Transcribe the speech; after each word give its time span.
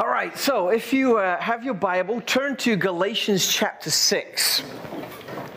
All 0.00 0.08
right, 0.08 0.34
so 0.38 0.70
if 0.70 0.94
you 0.94 1.18
uh, 1.18 1.38
have 1.38 1.62
your 1.62 1.74
Bible, 1.74 2.22
turn 2.22 2.56
to 2.56 2.74
Galatians 2.74 3.46
chapter 3.46 3.90
6. 3.90 4.62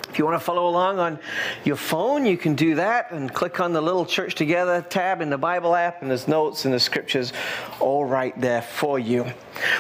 If 0.10 0.20
you 0.20 0.26
want 0.26 0.38
to 0.38 0.44
follow 0.44 0.68
along 0.68 1.00
on 1.00 1.18
your 1.64 1.78
phone, 1.78 2.26
you 2.26 2.36
can 2.36 2.54
do 2.54 2.76
that 2.76 3.12
and 3.12 3.34
click 3.34 3.62
on 3.62 3.72
the 3.72 3.80
little 3.80 4.06
Church 4.06 4.36
Together 4.36 4.82
tab 4.82 5.22
in 5.22 5.30
the 5.30 5.38
Bible 5.38 5.78
app, 5.78 6.02
and 6.02 6.12
there's 6.12 6.28
notes 6.28 6.66
and 6.66 6.74
the 6.74 6.80
scriptures 6.82 7.32
all 7.80 8.04
right 8.04 8.38
there 8.38 8.62
for 8.62 9.00
you. 9.00 9.26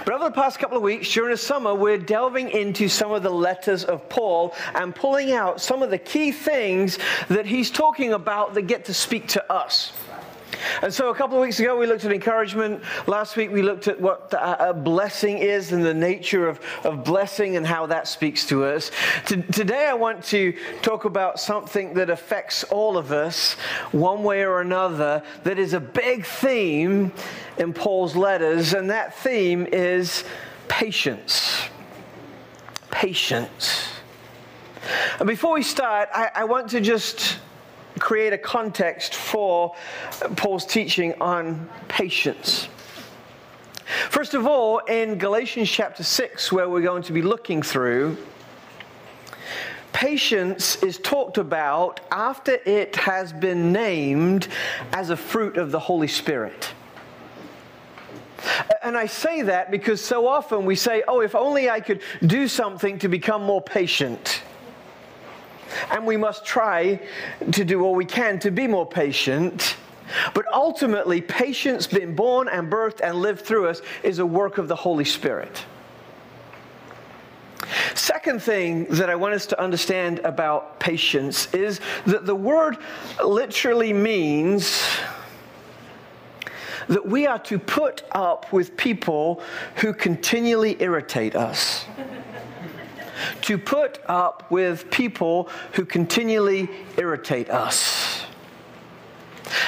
But 0.05 0.14
over 0.14 0.23
the 0.23 0.32
past 0.32 0.60
couple 0.60 0.77
of 0.77 0.84
weeks 0.84 1.11
during 1.11 1.32
the 1.32 1.38
summer, 1.38 1.75
we're 1.75 1.98
delving 1.98 2.50
into 2.50 2.88
some 2.88 3.11
of 3.11 3.21
the 3.21 3.30
letters 3.30 3.84
of 3.84 4.07
Paul 4.07 4.55
and 4.75 4.95
pulling 4.95 5.34
out 5.34 5.59
some 5.59 5.84
of 5.84 5.89
the 5.89 5.98
key 5.98 6.32
things 6.32 7.00
that 7.27 7.45
he's 7.45 7.70
talking 7.70 8.14
about 8.14 8.54
that 8.54 8.61
get 8.61 8.86
to 8.86 8.93
speak 8.93 9.27
to 9.27 9.52
us. 9.52 9.91
And 10.82 10.93
so 10.93 11.09
a 11.09 11.16
couple 11.16 11.38
of 11.38 11.41
weeks 11.41 11.59
ago, 11.59 11.77
we 11.77 11.86
looked 11.86 12.05
at 12.05 12.11
encouragement. 12.11 12.84
Last 13.07 13.36
week, 13.36 13.52
we 13.52 13.61
looked 13.61 13.88
at 13.88 14.00
what 14.00 14.34
a 14.34 14.73
blessing 14.73 15.39
is 15.39 15.71
and 15.71 15.84
the 15.84 15.93
nature 15.93 16.47
of, 16.47 16.60
of 16.83 17.04
blessing 17.04 17.55
and 17.57 17.65
how 17.65 17.86
that 17.88 18.07
speaks 18.07 18.46
to 18.47 18.65
us. 18.65 18.91
today, 19.25 19.88
I 19.88 19.93
want 19.93 20.24
to 20.25 20.54
talk 20.82 21.05
about 21.05 21.39
something 21.39 21.93
that 21.96 22.10
affects 22.10 22.64
all 22.65 22.97
of 22.97 23.11
us, 23.11 23.54
one 23.91 24.24
way 24.24 24.46
or 24.46 24.61
another, 24.61 25.24
that 25.43 25.60
is 25.60 25.74
a 25.74 25.79
big 25.79 26.25
theme 26.25 27.11
in 27.57 27.74
Paul's 27.74 28.16
letters, 28.16 28.74
and 28.74 28.89
that 28.89 29.16
theme 29.16 29.68
is 29.71 30.24
patience. 30.68 31.69
Patience. 32.91 33.88
And 35.19 35.27
before 35.27 35.53
we 35.53 35.64
start, 35.64 36.09
I, 36.14 36.30
I 36.36 36.44
want 36.45 36.69
to 36.72 36.81
just 36.81 37.39
create 38.00 38.33
a 38.33 38.38
context 38.38 39.16
for 39.16 39.75
Paul's 40.36 40.66
teaching 40.66 41.14
on 41.22 41.70
patience. 41.88 42.67
First 44.09 44.33
of 44.33 44.47
all, 44.47 44.80
in 44.80 45.17
Galatians 45.17 45.69
chapter 45.69 46.03
6, 46.03 46.52
where 46.52 46.69
we're 46.69 46.81
going 46.81 47.03
to 47.03 47.14
be 47.14 47.22
looking 47.22 47.61
through, 47.61 48.17
patience 49.91 50.81
is 50.83 50.97
talked 50.97 51.38
about 51.38 51.99
after 52.11 52.53
it 52.66 52.95
has 52.95 53.31
been 53.33 53.71
named 53.71 54.47
as 54.94 55.09
a 55.09 55.17
fruit 55.17 55.58
of 55.58 55.71
the 55.71 55.80
Holy 55.80 56.08
Spirit. 56.08 56.73
And 58.83 58.97
I 58.97 59.05
say 59.05 59.44
that 59.44 59.71
because 59.71 60.02
so 60.02 60.27
often 60.27 60.66
we 60.66 60.75
say, 60.75 61.03
oh, 61.08 61.21
if 61.21 61.36
only 61.36 61.69
I 61.69 61.80
could 61.80 62.02
do 62.25 62.47
something 62.47 62.99
to 62.99 63.08
become 63.08 63.44
more 63.44 63.61
patient 63.61 64.41
and 65.91 66.05
we 66.05 66.17
must 66.17 66.45
try 66.45 66.99
to 67.52 67.66
do 67.66 67.83
all 67.83 67.95
we 67.95 68.05
can 68.05 68.39
to 68.39 68.52
be 68.52 68.67
more 68.67 68.85
patient. 68.85 69.75
But 70.33 70.45
ultimately, 70.53 71.21
patience 71.21 71.88
being 71.88 72.15
born 72.15 72.49
and 72.49 72.71
birthed 72.71 72.99
and 73.02 73.17
lived 73.17 73.41
through 73.41 73.67
us 73.67 73.81
is 74.03 74.19
a 74.19 74.25
work 74.25 74.57
of 74.57 74.67
the 74.67 74.75
Holy 74.75 75.05
Spirit. 75.05 75.65
Second 77.95 78.41
thing 78.41 78.85
that 78.85 79.09
I 79.09 79.15
want 79.15 79.33
us 79.33 79.45
to 79.47 79.61
understand 79.61 80.19
about 80.19 80.80
patience 80.80 81.53
is 81.53 81.80
that 82.05 82.25
the 82.25 82.35
word 82.35 82.77
literally 83.23 83.93
means 83.93 84.85
that 86.89 87.05
we 87.05 87.25
are 87.25 87.39
to 87.39 87.58
put 87.58 88.03
up 88.11 88.52
with 88.52 88.75
people 88.75 89.41
who 89.75 89.93
continually 89.93 90.75
irritate 90.81 91.35
us 91.35 91.85
to 93.41 93.57
put 93.57 93.99
up 94.07 94.49
with 94.52 94.89
people 94.91 95.49
who 95.73 95.85
continually 95.85 96.69
irritate 96.97 97.49
us. 97.49 98.25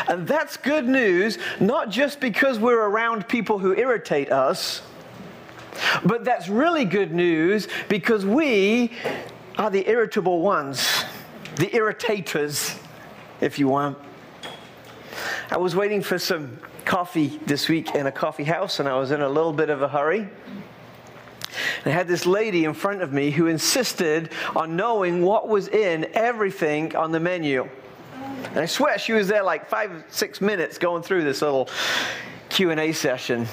And 0.07 0.27
that's 0.27 0.57
good 0.57 0.87
news, 0.87 1.37
not 1.59 1.89
just 1.89 2.19
because 2.19 2.59
we're 2.59 2.81
around 2.81 3.27
people 3.27 3.59
who 3.59 3.73
irritate 3.73 4.31
us, 4.31 4.81
but 6.05 6.23
that's 6.23 6.47
really 6.47 6.85
good 6.85 7.11
news 7.11 7.67
because 7.89 8.25
we 8.25 8.93
are 9.57 9.69
the 9.69 9.87
irritable 9.89 10.41
ones, 10.41 11.03
the 11.57 11.67
irritators, 11.67 12.79
if 13.41 13.59
you 13.59 13.67
want. 13.67 13.97
I 15.51 15.57
was 15.57 15.75
waiting 15.75 16.01
for 16.01 16.17
some 16.17 16.59
coffee 16.85 17.39
this 17.45 17.67
week 17.67 17.95
in 17.95 18.07
a 18.07 18.11
coffee 18.11 18.43
house, 18.43 18.79
and 18.79 18.87
I 18.87 18.97
was 18.97 19.11
in 19.11 19.21
a 19.21 19.29
little 19.29 19.53
bit 19.53 19.69
of 19.69 19.81
a 19.81 19.87
hurry. 19.87 20.29
And 21.83 21.93
I 21.93 21.95
had 21.95 22.07
this 22.07 22.25
lady 22.25 22.65
in 22.65 22.73
front 22.73 23.01
of 23.01 23.13
me 23.13 23.31
who 23.31 23.47
insisted 23.47 24.31
on 24.55 24.75
knowing 24.75 25.21
what 25.21 25.47
was 25.47 25.67
in 25.67 26.09
everything 26.13 26.95
on 26.95 27.11
the 27.11 27.19
menu. 27.19 27.69
And 28.49 28.59
I 28.59 28.65
swear 28.65 28.97
she 28.97 29.13
was 29.13 29.27
there 29.27 29.43
like 29.43 29.67
five, 29.67 30.05
six 30.09 30.39
minutes 30.41 30.77
going 30.77 31.03
through 31.03 31.23
this 31.23 31.41
little 31.41 31.69
Q&A 32.49 32.91
session. 32.93 33.47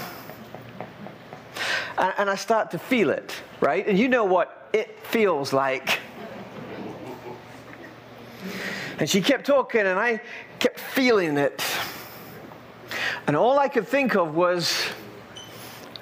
And, 1.98 2.14
and 2.18 2.30
I 2.30 2.36
start 2.36 2.70
to 2.72 2.78
feel 2.78 3.10
it, 3.10 3.34
right? 3.60 3.86
And 3.86 3.98
you 3.98 4.08
know 4.08 4.24
what 4.24 4.68
it 4.72 4.98
feels 5.06 5.52
like. 5.52 5.98
And 8.98 9.10
she 9.10 9.20
kept 9.20 9.46
talking, 9.46 9.80
and 9.80 9.98
I 9.98 10.20
kept 10.58 10.78
feeling 10.78 11.36
it. 11.36 11.64
And 13.26 13.36
all 13.36 13.58
I 13.58 13.68
could 13.68 13.88
think 13.88 14.14
of 14.14 14.34
was, 14.34 14.84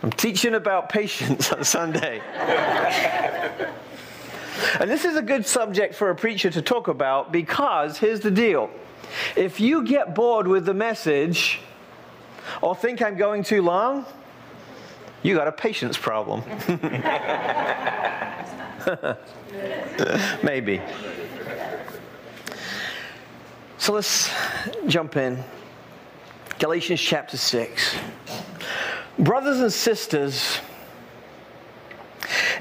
I'm 0.03 0.11
teaching 0.11 0.55
about 0.55 0.88
patience 0.88 1.53
on 1.53 1.62
Sunday. 1.65 2.22
and 4.81 4.91
this 4.91 5.05
is 5.05 5.16
a 5.16 5.22
good 5.22 5.47
subject 5.47 5.94
for 5.94 6.11
a 6.11 6.15
preacher 6.15 6.50
to 6.50 6.62
talk 6.62 6.88
about 6.88 7.33
because 7.33 7.99
here's 7.99 8.21
the 8.21 8.31
deal. 8.31 8.71
If 9.37 9.61
you 9.61 9.84
get 9.84 10.15
bored 10.15 10.47
with 10.47 10.65
the 10.65 10.72
message 10.72 11.61
or 12.62 12.75
think 12.75 13.03
I'm 13.03 13.16
going 13.16 13.43
too 13.43 13.61
long, 13.61 14.06
you 15.22 15.34
got 15.34 15.49
a 15.49 15.53
patience 15.53 15.99
problem. 15.99 16.43
Maybe. 20.43 20.81
So 23.77 23.93
let's 23.93 24.31
jump 24.87 25.17
in. 25.17 25.44
Galatians 26.59 27.00
chapter 27.00 27.37
6. 27.37 27.97
Brothers 29.20 29.60
and 29.60 29.72
sisters, 29.72 30.60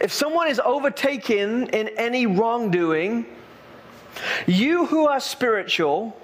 if 0.01 0.11
someone 0.11 0.49
is 0.49 0.59
overtaken 0.59 1.67
in 1.69 1.89
any 1.89 2.25
wrongdoing, 2.25 3.25
you 4.45 4.85
who 4.85 5.07
are 5.07 5.21
spiritual 5.21 6.19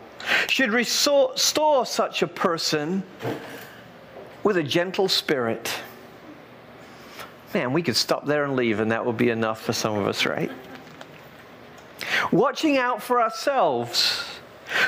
should 0.47 0.71
restore 0.71 1.85
such 1.85 2.21
a 2.21 2.27
person 2.27 3.03
with 4.43 4.57
a 4.57 4.63
gentle 4.63 5.07
spirit. 5.07 5.71
Man, 7.53 7.71
we 7.71 7.81
could 7.81 7.95
stop 7.95 8.25
there 8.25 8.43
and 8.43 8.57
leave, 8.57 8.81
and 8.81 8.91
that 8.91 9.05
would 9.05 9.17
be 9.17 9.29
enough 9.29 9.61
for 9.61 9.71
some 9.71 9.97
of 9.97 10.05
us, 10.05 10.25
right? 10.25 10.51
Watching 12.31 12.77
out 12.77 13.01
for 13.01 13.21
ourselves 13.21 14.25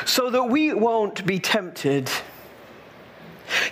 so 0.05 0.29
that 0.29 0.43
we 0.43 0.73
won't 0.73 1.25
be 1.25 1.39
tempted. 1.39 2.11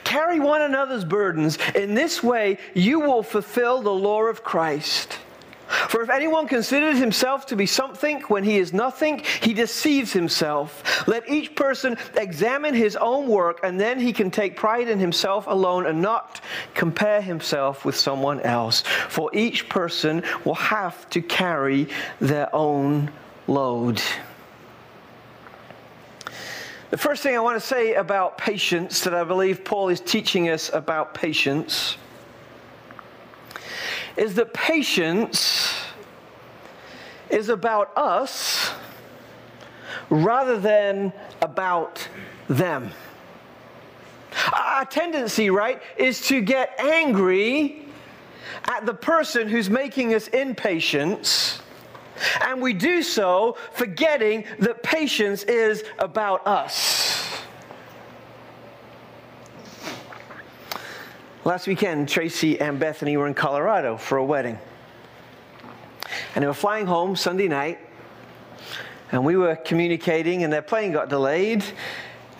Carry 0.06 0.40
one 0.40 0.62
another's 0.62 1.04
burdens. 1.04 1.58
In 1.76 1.94
this 1.94 2.24
way, 2.24 2.58
you 2.74 3.02
will 3.02 3.24
fulfill 3.24 3.82
the 3.82 3.92
law 3.92 4.24
of 4.24 4.44
Christ. 4.44 5.18
For 5.68 6.04
if 6.04 6.10
anyone 6.10 6.48
considers 6.48 7.00
himself 7.00 7.48
to 7.48 7.56
be 7.56 7.66
something 7.66 8.22
when 8.28 8.44
he 8.44 8.58
is 8.58 8.72
nothing, 8.72 9.24
he 9.42 9.54
deceives 9.54 10.14
himself. 10.14 11.08
Let 11.08 11.28
each 11.28 11.56
person 11.56 11.98
examine 12.16 12.76
his 12.76 12.96
own 12.96 13.28
work, 13.28 13.62
and 13.64 13.80
then 13.80 14.00
he 14.00 14.14
can 14.14 14.30
take 14.30 14.56
pride 14.56 14.88
in 14.88 15.00
himself 15.00 15.48
alone 15.48 15.88
and 15.88 16.02
not 16.02 16.40
compare 16.76 17.20
himself 17.20 17.84
with 17.84 17.96
someone 17.96 18.40
else. 18.42 18.82
For 19.10 19.36
each 19.36 19.68
person 19.68 20.24
will 20.46 20.56
have 20.56 21.10
to 21.10 21.22
carry 21.22 21.88
their 22.20 22.56
own 22.56 23.10
load. 23.48 24.02
The 26.92 26.98
first 26.98 27.24
thing 27.24 27.36
I 27.36 27.40
want 27.40 27.60
to 27.60 27.66
say 27.66 27.96
about 27.96 28.38
patience 28.38 29.02
that 29.02 29.14
I 29.14 29.24
believe 29.24 29.66
Paul 29.66 29.90
is 29.90 30.00
teaching 30.00 30.50
us 30.50 30.70
about 30.72 31.14
patience 31.14 31.98
is 34.16 34.36
that 34.36 34.54
patience 34.54 35.74
is 37.30 37.50
about 37.50 37.92
us 37.98 38.72
rather 40.10 40.60
than 40.60 41.12
about 41.42 42.08
them. 42.48 42.92
Our 44.54 44.86
tendency, 44.86 45.50
right, 45.50 45.82
is 45.98 46.22
to 46.28 46.40
get 46.40 46.80
angry 46.80 47.88
at 48.70 48.86
the 48.86 48.94
person 48.94 49.48
who's 49.50 49.70
making 49.70 50.14
us 50.14 50.28
impatient 50.28 51.62
and 52.42 52.62
we 52.62 52.74
do 52.74 53.04
so 53.04 53.58
forgetting 53.74 54.46
that 54.60 54.84
patience 54.84 55.44
is 55.44 55.84
about 56.00 56.46
us. 56.48 57.42
Last 61.44 61.68
weekend, 61.68 62.10
Tracy 62.10 62.60
and 62.60 62.80
Bethany 62.80 63.18
were 63.18 63.28
in 63.28 63.36
Colorado 63.36 63.98
for 63.98 64.18
a 64.18 64.26
wedding. 64.26 64.58
And 66.34 66.42
they 66.42 66.48
were 66.48 66.54
flying 66.54 66.88
home 66.88 67.16
Sunday 67.16 67.48
night. 67.48 67.80
And 69.12 69.24
we 69.24 69.38
were 69.38 69.56
communicating, 69.56 70.44
and 70.44 70.52
their 70.52 70.64
plane 70.64 70.92
got 70.92 71.10
delayed, 71.10 71.64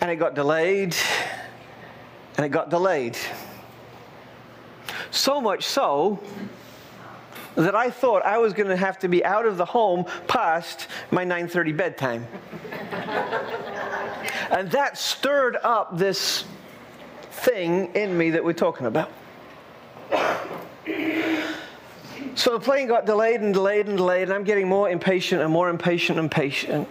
and 0.00 0.10
it 0.10 0.16
got 0.16 0.34
delayed, 0.34 0.96
and 2.36 2.44
it 2.44 2.48
got 2.48 2.68
delayed. 2.68 3.16
So 5.12 5.40
much 5.40 5.64
so 5.64 6.18
that 7.56 7.74
I 7.74 7.90
thought 7.90 8.24
I 8.24 8.38
was 8.38 8.52
going 8.52 8.68
to 8.68 8.76
have 8.76 8.98
to 9.00 9.08
be 9.08 9.24
out 9.24 9.46
of 9.46 9.56
the 9.56 9.64
home 9.64 10.04
past 10.28 10.88
my 11.10 11.24
9:30 11.24 11.76
bedtime. 11.76 12.26
and 14.50 14.70
that 14.70 14.96
stirred 14.96 15.56
up 15.62 15.98
this 15.98 16.44
thing 17.30 17.94
in 17.94 18.16
me 18.16 18.30
that 18.30 18.44
we're 18.44 18.52
talking 18.52 18.86
about. 18.86 19.10
So 22.34 22.52
the 22.52 22.60
plane 22.60 22.86
got 22.86 23.06
delayed 23.06 23.40
and 23.40 23.54
delayed 23.54 23.86
and 23.86 23.96
delayed, 23.96 24.24
and 24.24 24.32
I'm 24.32 24.44
getting 24.44 24.68
more 24.68 24.90
impatient 24.90 25.40
and 25.40 25.50
more 25.50 25.70
impatient 25.70 26.18
and 26.18 26.30
patient. 26.30 26.86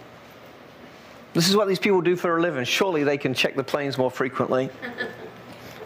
This 1.33 1.47
is 1.47 1.55
what 1.55 1.67
these 1.67 1.79
people 1.79 2.01
do 2.01 2.15
for 2.15 2.37
a 2.37 2.41
living. 2.41 2.63
Surely 2.63 3.03
they 3.03 3.17
can 3.17 3.33
check 3.33 3.55
the 3.55 3.63
planes 3.63 3.97
more 3.97 4.09
frequently. 4.09 4.69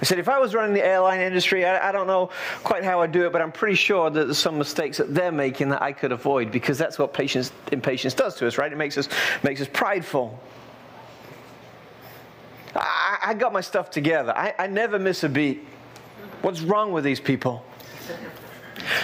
I 0.01 0.05
said, 0.05 0.17
if 0.17 0.29
I 0.29 0.39
was 0.39 0.53
running 0.55 0.73
the 0.73 0.85
airline 0.85 1.19
industry, 1.19 1.65
I, 1.65 1.89
I, 1.89 1.91
don't 1.91 2.07
know 2.07 2.29
quite 2.63 2.85
how 2.85 3.01
I'd 3.01 3.11
do 3.11 3.25
it, 3.25 3.33
but 3.33 3.41
I'm 3.41 3.51
pretty 3.51 3.75
sure 3.75 4.09
that 4.09 4.25
there's 4.25 4.37
some 4.37 4.57
mistakes 4.57 4.97
that 4.97 5.13
they're 5.13 5.31
making 5.31 5.69
that 5.69 5.81
I 5.81 5.91
could 5.91 6.13
avoid 6.13 6.51
because 6.51 6.77
that's 6.77 6.97
what 6.97 7.13
patience, 7.13 7.51
impatience 7.71 8.13
does 8.13 8.35
to 8.35 8.47
us, 8.47 8.57
right? 8.57 8.71
It 8.71 8.77
makes 8.77 8.97
us, 8.97 9.09
makes 9.43 9.59
us 9.59 9.67
prideful. 9.71 10.39
I, 12.75 13.17
I 13.27 13.33
got 13.33 13.51
my 13.51 13.61
stuff 13.61 13.89
together. 13.89 14.35
I, 14.37 14.53
I 14.57 14.67
never 14.67 14.99
miss 14.99 15.23
a 15.23 15.29
beat. 15.29 15.65
What's 16.41 16.61
wrong 16.61 16.93
with 16.93 17.03
these 17.03 17.19
people? 17.19 17.65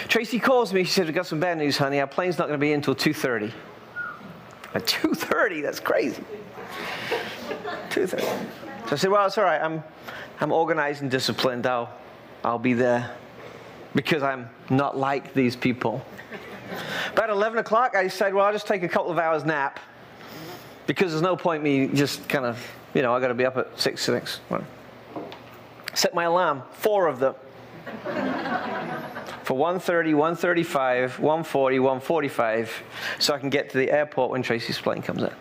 Tracy 0.07 0.39
calls 0.39 0.71
me. 0.73 0.83
She 0.83 0.91
said, 0.91 1.05
"We've 1.05 1.15
got 1.15 1.25
some 1.25 1.39
bad 1.39 1.57
news, 1.57 1.77
honey. 1.77 1.99
Our 1.99 2.07
plane's 2.07 2.37
not 2.37 2.47
going 2.47 2.59
to 2.59 2.63
be 2.63 2.71
in 2.71 2.75
until 2.75 2.95
2:30." 2.95 3.51
At 4.73 4.85
2:30, 4.85 5.61
that's 5.61 5.79
crazy. 5.79 6.23
2:30. 7.89 8.64
So 8.87 8.91
I 8.91 8.95
said, 8.95 9.11
"Well, 9.11 9.25
it's 9.25 9.37
all 9.37 9.43
right. 9.43 9.61
I'm, 9.61 9.83
I'm 10.39 10.51
organized 10.51 11.01
and 11.01 11.09
disciplined. 11.09 11.65
I'll, 11.65 11.91
I'll 12.43 12.59
be 12.59 12.73
there 12.73 13.11
because 13.95 14.21
I'm 14.21 14.49
not 14.69 14.97
like 14.97 15.33
these 15.33 15.55
people." 15.55 16.05
About 17.11 17.29
11 17.29 17.59
o'clock, 17.59 17.95
I 17.95 18.03
decided, 18.03 18.35
"Well, 18.35 18.45
I'll 18.45 18.53
just 18.53 18.67
take 18.67 18.83
a 18.83 18.87
couple 18.87 19.11
of 19.11 19.17
hours 19.17 19.43
nap 19.43 19.79
because 20.85 21.11
there's 21.11 21.23
no 21.23 21.35
point 21.35 21.63
me 21.63 21.87
just 21.87 22.27
kind 22.29 22.45
of, 22.45 22.59
you 22.93 23.01
know, 23.01 23.15
I 23.15 23.19
got 23.19 23.29
to 23.29 23.33
be 23.33 23.45
up 23.45 23.57
at 23.57 23.79
six, 23.79 24.03
six." 24.03 24.39
Set 25.93 26.13
my 26.13 26.25
alarm, 26.25 26.61
four 26.73 27.07
of 27.07 27.19
them 27.19 27.35
for 29.45 29.55
1.30, 29.55 30.13
1.35, 30.15 31.17
1.40, 31.17 32.01
1.45 32.01 32.69
so 33.19 33.33
I 33.33 33.37
can 33.37 33.49
get 33.49 33.69
to 33.69 33.77
the 33.77 33.91
airport 33.91 34.31
when 34.31 34.41
Tracy's 34.41 34.79
plane 34.79 35.03
comes 35.03 35.21
in. 35.21 35.31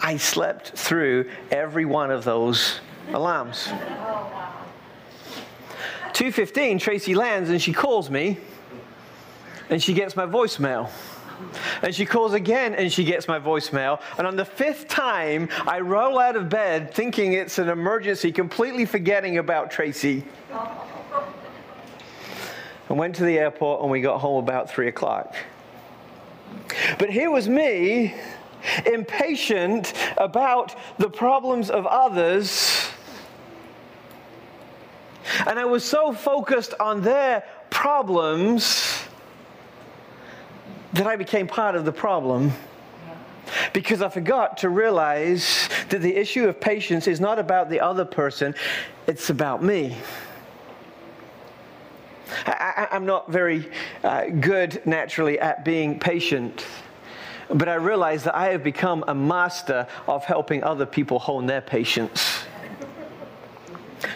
I 0.00 0.16
slept 0.16 0.70
through 0.70 1.30
every 1.50 1.84
one 1.84 2.10
of 2.10 2.24
those 2.24 2.80
alarms. 3.12 3.68
2.15, 6.12 6.80
Tracy 6.80 7.14
lands 7.14 7.50
and 7.50 7.60
she 7.60 7.72
calls 7.72 8.08
me 8.08 8.38
and 9.70 9.82
she 9.82 9.94
gets 9.94 10.14
my 10.16 10.26
voicemail. 10.26 10.90
And 11.82 11.94
she 11.94 12.06
calls 12.06 12.32
again 12.32 12.74
and 12.74 12.92
she 12.92 13.04
gets 13.04 13.26
my 13.26 13.40
voicemail. 13.40 14.00
And 14.18 14.26
on 14.26 14.36
the 14.36 14.44
fifth 14.44 14.86
time, 14.88 15.48
I 15.66 15.80
roll 15.80 16.18
out 16.18 16.36
of 16.36 16.48
bed 16.48 16.94
thinking 16.94 17.32
it's 17.32 17.58
an 17.58 17.68
emergency, 17.68 18.30
completely 18.30 18.84
forgetting 18.84 19.38
about 19.38 19.70
Tracy. 19.70 20.24
And 22.88 22.98
went 22.98 23.16
to 23.16 23.24
the 23.24 23.38
airport 23.38 23.82
and 23.82 23.90
we 23.90 24.00
got 24.00 24.20
home 24.20 24.42
about 24.42 24.70
three 24.70 24.88
o'clock. 24.88 25.34
But 26.98 27.10
here 27.10 27.30
was 27.30 27.48
me, 27.48 28.14
impatient 28.86 29.92
about 30.16 30.74
the 30.98 31.08
problems 31.08 31.70
of 31.70 31.86
others. 31.86 32.88
And 35.46 35.58
I 35.58 35.64
was 35.64 35.84
so 35.84 36.12
focused 36.12 36.74
on 36.80 37.02
their 37.02 37.44
problems 37.70 39.04
that 40.92 41.06
I 41.06 41.16
became 41.16 41.46
part 41.46 41.74
of 41.74 41.84
the 41.84 41.92
problem 41.92 42.52
because 43.72 44.00
I 44.02 44.08
forgot 44.08 44.58
to 44.58 44.68
realize 44.68 45.68
that 45.90 46.00
the 46.00 46.14
issue 46.14 46.48
of 46.48 46.60
patience 46.60 47.06
is 47.06 47.20
not 47.20 47.38
about 47.38 47.68
the 47.68 47.80
other 47.80 48.04
person, 48.04 48.54
it's 49.06 49.30
about 49.30 49.62
me. 49.62 49.96
I, 52.46 52.88
am 52.90 53.06
not 53.06 53.30
very 53.30 53.70
uh, 54.02 54.26
good 54.26 54.82
naturally 54.86 55.38
at 55.38 55.64
being 55.64 55.98
patient, 55.98 56.66
but 57.52 57.68
I 57.68 57.74
realize 57.74 58.24
that 58.24 58.34
I 58.34 58.50
have 58.50 58.62
become 58.62 59.04
a 59.08 59.14
master 59.14 59.86
of 60.06 60.24
helping 60.24 60.62
other 60.62 60.86
people 60.86 61.18
hone 61.18 61.46
their 61.46 61.60
patience. 61.60 62.44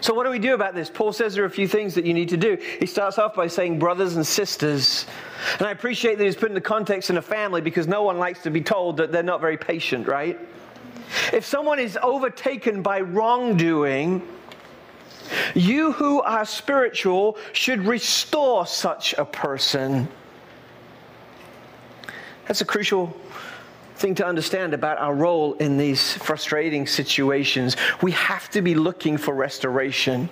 So, 0.01 0.15
what 0.15 0.25
do 0.25 0.31
we 0.31 0.39
do 0.39 0.55
about 0.55 0.75
this? 0.75 0.91
Paul 0.91 1.13
says 1.13 1.35
there 1.35 1.45
are 1.45 1.47
a 1.47 1.51
few 1.51 1.69
things 1.69 1.95
that 1.95 2.05
you 2.05 2.15
need 2.15 2.29
to 2.29 2.37
do. 2.37 2.59
He 2.79 2.87
starts 2.87 3.19
off 3.19 3.35
by 3.35 3.47
saying, 3.47 3.79
brothers 3.79 4.17
and 4.17 4.27
sisters. 4.27 5.07
And 5.59 5.67
I 5.67 5.71
appreciate 5.71 6.19
that 6.19 6.25
he's 6.25 6.37
put 6.37 6.49
in 6.49 6.55
the 6.55 6.61
context 6.61 7.11
in 7.11 7.17
a 7.17 7.23
family 7.23 7.61
because 7.61 7.87
no 7.87 8.03
one 8.03 8.19
likes 8.19 8.43
to 8.43 8.51
be 8.51 8.61
told 8.61 8.97
that 8.99 9.13
they're 9.13 9.23
not 9.23 9.41
very 9.41 9.57
patient, 9.57 10.07
right? 10.07 10.39
If 11.33 11.45
someone 11.47 11.79
is 11.79 11.99
overtaken 12.03 12.83
by 12.83 13.01
wrongdoing, 13.01 14.27
you 15.55 15.93
who 15.93 16.21
are 16.23 16.45
spiritual 16.45 17.39
should 17.53 17.87
restore 17.87 18.67
such 18.67 19.15
a 19.15 19.25
person. 19.25 20.09
That's 22.49 22.63
a 22.63 22.65
crucial 22.65 23.15
thing 23.97 24.15
to 24.15 24.27
understand 24.27 24.73
about 24.73 24.97
our 24.99 25.15
role 25.15 25.53
in 25.55 25.77
these 25.77 26.15
frustrating 26.15 26.87
situations. 26.87 27.77
We 28.01 28.13
have 28.13 28.49
to 28.51 28.63
be 28.63 28.75
looking 28.75 29.19
for 29.19 29.35
restoration. 29.35 30.31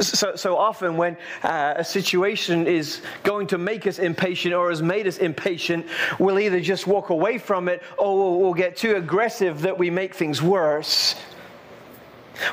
So, 0.00 0.36
so 0.36 0.56
often, 0.56 0.96
when 0.96 1.16
uh, 1.42 1.74
a 1.76 1.84
situation 1.84 2.66
is 2.66 3.02
going 3.24 3.48
to 3.48 3.58
make 3.58 3.86
us 3.86 3.98
impatient 3.98 4.54
or 4.54 4.70
has 4.70 4.82
made 4.82 5.06
us 5.06 5.18
impatient, 5.18 5.86
we'll 6.18 6.38
either 6.38 6.60
just 6.60 6.86
walk 6.86 7.10
away 7.10 7.38
from 7.38 7.68
it 7.68 7.82
or 7.98 8.16
we'll, 8.16 8.40
we'll 8.40 8.54
get 8.54 8.76
too 8.76 8.96
aggressive 8.96 9.60
that 9.62 9.76
we 9.76 9.90
make 9.90 10.14
things 10.14 10.40
worse. 10.40 11.16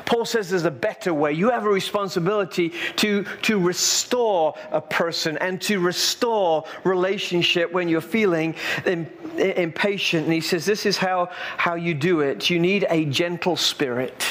Paul 0.04 0.24
says 0.24 0.50
there's 0.50 0.64
a 0.64 0.70
better 0.70 1.12
way. 1.12 1.32
You 1.32 1.50
have 1.50 1.64
a 1.64 1.70
responsibility 1.70 2.72
to, 2.96 3.24
to 3.42 3.58
restore 3.58 4.54
a 4.70 4.80
person 4.80 5.36
and 5.38 5.60
to 5.62 5.80
restore 5.80 6.64
relationship 6.84 7.72
when 7.72 7.88
you're 7.88 8.00
feeling 8.00 8.54
impatient. 8.86 10.24
And 10.24 10.32
he 10.32 10.40
says 10.40 10.64
this 10.64 10.86
is 10.86 10.96
how, 10.96 11.30
how 11.56 11.74
you 11.74 11.94
do 11.94 12.20
it. 12.20 12.48
You 12.50 12.58
need 12.58 12.86
a 12.88 13.04
gentle 13.04 13.56
spirit. 13.56 14.24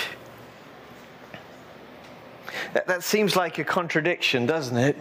That, 2.74 2.88
that 2.88 3.04
seems 3.04 3.36
like 3.36 3.60
a 3.60 3.64
contradiction, 3.64 4.46
doesn't 4.46 4.78
it? 4.78 4.98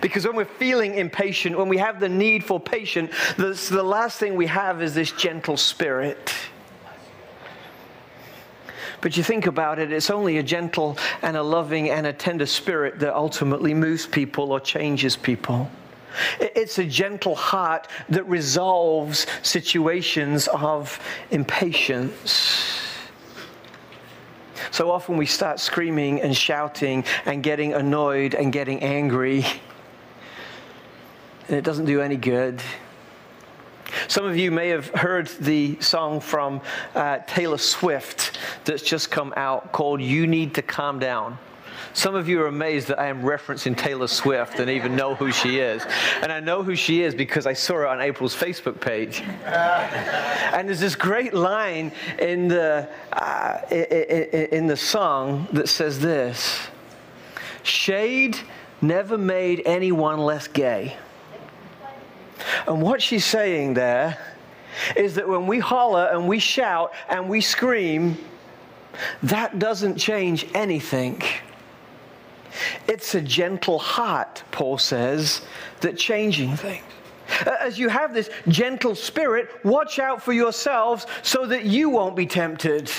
Because 0.00 0.26
when 0.26 0.36
we're 0.36 0.44
feeling 0.44 0.94
impatient, 0.94 1.56
when 1.56 1.68
we 1.68 1.78
have 1.78 2.00
the 2.00 2.08
need 2.08 2.44
for 2.44 2.60
patience, 2.60 3.12
the, 3.36 3.52
the 3.70 3.82
last 3.82 4.18
thing 4.18 4.34
we 4.34 4.46
have 4.46 4.82
is 4.82 4.94
this 4.94 5.10
gentle 5.12 5.56
spirit. 5.56 6.34
But 9.00 9.16
you 9.16 9.22
think 9.22 9.46
about 9.46 9.78
it, 9.78 9.92
it's 9.92 10.10
only 10.10 10.38
a 10.38 10.42
gentle 10.42 10.98
and 11.22 11.36
a 11.36 11.42
loving 11.42 11.90
and 11.90 12.06
a 12.06 12.12
tender 12.12 12.46
spirit 12.46 12.98
that 13.00 13.14
ultimately 13.14 13.72
moves 13.72 14.06
people 14.06 14.52
or 14.52 14.60
changes 14.60 15.16
people. 15.16 15.70
It's 16.40 16.78
a 16.78 16.84
gentle 16.84 17.34
heart 17.34 17.88
that 18.08 18.24
resolves 18.28 19.26
situations 19.42 20.48
of 20.48 21.00
impatience. 21.30 22.76
So 24.70 24.90
often 24.90 25.16
we 25.16 25.26
start 25.26 25.60
screaming 25.60 26.20
and 26.20 26.36
shouting 26.36 27.04
and 27.24 27.42
getting 27.42 27.74
annoyed 27.74 28.34
and 28.34 28.52
getting 28.52 28.82
angry, 28.82 29.44
and 31.48 31.56
it 31.56 31.64
doesn't 31.64 31.86
do 31.86 32.00
any 32.00 32.16
good. 32.16 32.60
Some 34.08 34.24
of 34.24 34.36
you 34.36 34.50
may 34.50 34.68
have 34.68 34.88
heard 34.88 35.28
the 35.40 35.80
song 35.80 36.20
from 36.20 36.60
uh, 36.94 37.18
Taylor 37.26 37.58
Swift 37.58 38.38
that's 38.70 38.82
just 38.82 39.10
come 39.10 39.34
out 39.36 39.72
called 39.72 40.00
You 40.00 40.28
Need 40.28 40.54
to 40.54 40.62
Calm 40.62 41.00
Down. 41.00 41.36
Some 41.92 42.14
of 42.14 42.28
you 42.28 42.40
are 42.40 42.46
amazed 42.46 42.86
that 42.86 43.00
I 43.00 43.08
am 43.08 43.22
referencing 43.22 43.76
Taylor 43.76 44.06
Swift 44.06 44.60
and 44.60 44.70
even 44.70 44.94
know 44.94 45.16
who 45.16 45.32
she 45.32 45.58
is. 45.58 45.84
And 46.22 46.30
I 46.30 46.38
know 46.38 46.62
who 46.62 46.76
she 46.76 47.02
is 47.02 47.12
because 47.12 47.48
I 47.48 47.52
saw 47.52 47.74
her 47.74 47.88
on 47.88 48.00
April's 48.00 48.36
Facebook 48.36 48.80
page. 48.80 49.22
and 49.44 50.68
there's 50.68 50.78
this 50.78 50.94
great 50.94 51.34
line 51.34 51.90
in 52.20 52.46
the, 52.46 52.88
uh, 53.12 53.58
in 53.72 54.68
the 54.68 54.76
song 54.76 55.48
that 55.52 55.68
says 55.68 55.98
this 55.98 56.68
Shade 57.64 58.38
never 58.80 59.18
made 59.18 59.62
anyone 59.66 60.20
less 60.20 60.46
gay. 60.46 60.96
And 62.68 62.80
what 62.80 63.02
she's 63.02 63.24
saying 63.24 63.74
there 63.74 64.16
is 64.94 65.16
that 65.16 65.28
when 65.28 65.48
we 65.48 65.58
holler 65.58 66.08
and 66.12 66.28
we 66.28 66.38
shout 66.38 66.92
and 67.08 67.28
we 67.28 67.40
scream, 67.40 68.16
that 69.22 69.58
doesn't 69.58 69.96
change 69.96 70.46
anything. 70.54 71.22
It's 72.88 73.14
a 73.14 73.20
gentle 73.20 73.78
heart, 73.78 74.42
Paul 74.50 74.78
says, 74.78 75.42
that 75.80 75.96
changing 75.96 76.56
things. 76.56 76.84
As 77.60 77.78
you 77.78 77.88
have 77.88 78.12
this 78.12 78.28
gentle 78.48 78.94
spirit, 78.94 79.50
watch 79.64 79.98
out 79.98 80.22
for 80.22 80.32
yourselves 80.32 81.06
so 81.22 81.46
that 81.46 81.64
you 81.64 81.88
won't 81.88 82.16
be 82.16 82.26
tempted. 82.26 82.90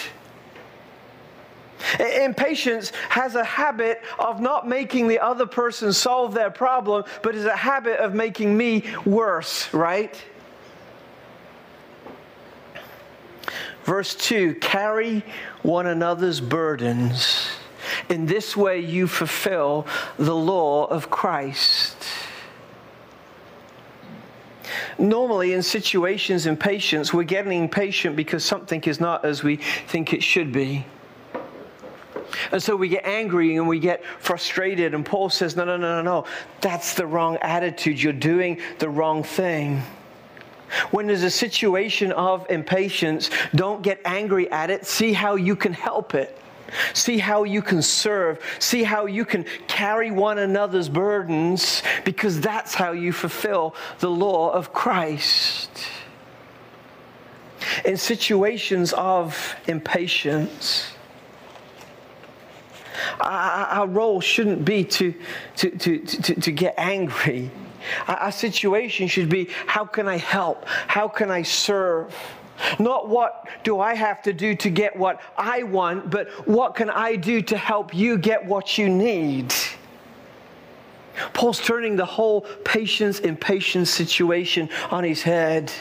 Impatience 2.00 2.92
has 3.10 3.36
a 3.36 3.44
habit 3.44 4.02
of 4.20 4.40
not 4.40 4.68
making 4.68 5.08
the 5.08 5.20
other 5.20 5.46
person 5.46 5.92
solve 5.92 6.34
their 6.34 6.52
problem, 6.52 7.04
but 7.22 7.36
is 7.36 7.46
a 7.46 7.56
habit 7.56 8.00
of 8.00 8.14
making 8.14 8.56
me 8.56 8.86
worse, 9.06 9.74
right? 9.74 10.22
Verse 13.92 14.16
2 14.16 14.56
carry 14.56 15.22
one 15.64 15.86
another's 15.86 16.40
burdens. 16.40 17.50
In 18.08 18.26
this 18.26 18.56
way, 18.56 18.80
you 18.80 19.06
fulfill 19.06 19.86
the 20.18 20.34
law 20.34 20.86
of 20.86 21.10
Christ. 21.10 21.98
Normally, 24.98 25.52
in 25.52 25.62
situations 25.62 26.46
in 26.46 26.56
patience, 26.56 27.14
we're 27.14 27.24
getting 27.24 27.64
impatient 27.64 28.16
because 28.16 28.46
something 28.46 28.82
is 28.84 29.02
not 29.02 29.26
as 29.26 29.44
we 29.44 29.58
think 29.58 30.14
it 30.14 30.24
should 30.24 30.54
be. 30.54 30.86
And 32.54 32.64
so 32.64 32.78
we 32.78 32.88
get 32.88 33.04
angry 33.04 33.58
and 33.58 33.68
we 33.68 33.78
get 33.78 34.06
frustrated. 34.20 34.94
And 34.94 35.06
Paul 35.06 35.30
says, 35.30 35.58
No, 35.58 35.66
no, 35.66 35.76
no, 35.76 36.02
no, 36.02 36.02
no. 36.02 36.26
That's 36.62 36.94
the 36.94 37.06
wrong 37.06 37.36
attitude. 37.42 38.02
You're 38.02 38.14
doing 38.14 38.62
the 38.80 38.88
wrong 38.88 39.22
thing. 39.22 39.84
When 40.92 41.08
there's 41.08 41.24
a 41.24 41.30
situation 41.30 42.12
of 42.12 42.50
impatience, 42.50 43.30
don't 43.56 43.82
get 43.82 44.00
angry 44.06 44.50
at 44.52 44.70
it. 44.70 44.86
See 44.86 45.14
how 45.14 45.36
you 45.36 45.56
can 45.56 45.74
help 45.74 46.16
it. 46.16 46.38
See 46.94 47.18
how 47.18 47.44
you 47.44 47.62
can 47.62 47.82
serve. 47.82 48.40
See 48.60 48.84
how 48.84 49.06
you 49.06 49.26
can 49.26 49.46
carry 49.68 50.12
one 50.12 50.38
another's 50.38 50.90
burdens 50.90 51.84
because 52.06 52.40
that's 52.40 52.74
how 52.74 52.92
you 52.92 53.12
fulfill 53.12 53.76
the 54.00 54.10
law 54.10 54.52
of 54.52 54.74
Christ. 54.74 55.70
In 57.86 57.98
situations 57.98 58.94
of 58.94 59.56
impatience, 59.68 60.94
our 63.20 63.88
role 63.88 64.22
shouldn't 64.22 64.66
be 64.66 64.84
to, 64.84 65.14
to, 65.58 65.70
to, 65.72 66.00
to, 66.00 66.42
to 66.42 66.52
get 66.52 66.74
angry. 66.78 67.52
Our 68.08 68.32
situation 68.32 69.08
should 69.08 69.30
be 69.30 69.50
how 69.68 69.86
can 69.86 70.08
I 70.08 70.18
help? 70.18 70.68
How 70.68 71.08
can 71.08 71.32
I 71.32 71.42
serve? 71.44 72.16
Not 72.80 73.10
what 73.10 73.48
do 73.64 73.80
I 73.80 73.96
have 73.96 74.22
to 74.24 74.34
do 74.34 74.56
to 74.56 74.70
get 74.70 74.96
what 74.96 75.22
I 75.38 75.64
want, 75.64 76.10
but 76.10 76.30
what 76.48 76.76
can 76.76 76.90
I 76.90 77.16
do 77.16 77.42
to 77.44 77.58
help 77.58 77.94
you 77.94 78.18
get 78.18 78.46
what 78.46 78.78
you 78.78 78.90
need? 78.90 79.54
Paul's 81.34 81.60
turning 81.60 81.96
the 81.96 82.06
whole 82.06 82.42
patience 82.64 83.20
impatience 83.20 83.90
situation 83.90 84.70
on 84.90 85.04
his 85.04 85.22
head. 85.22 85.72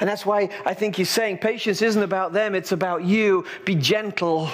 And 0.00 0.08
that's 0.08 0.26
why 0.26 0.50
I 0.64 0.74
think 0.74 0.96
he's 0.96 1.10
saying 1.10 1.38
patience 1.38 1.82
isn't 1.82 2.02
about 2.02 2.32
them, 2.32 2.54
it's 2.54 2.72
about 2.72 3.04
you. 3.04 3.46
Be 3.64 3.74
gentle. 3.74 4.50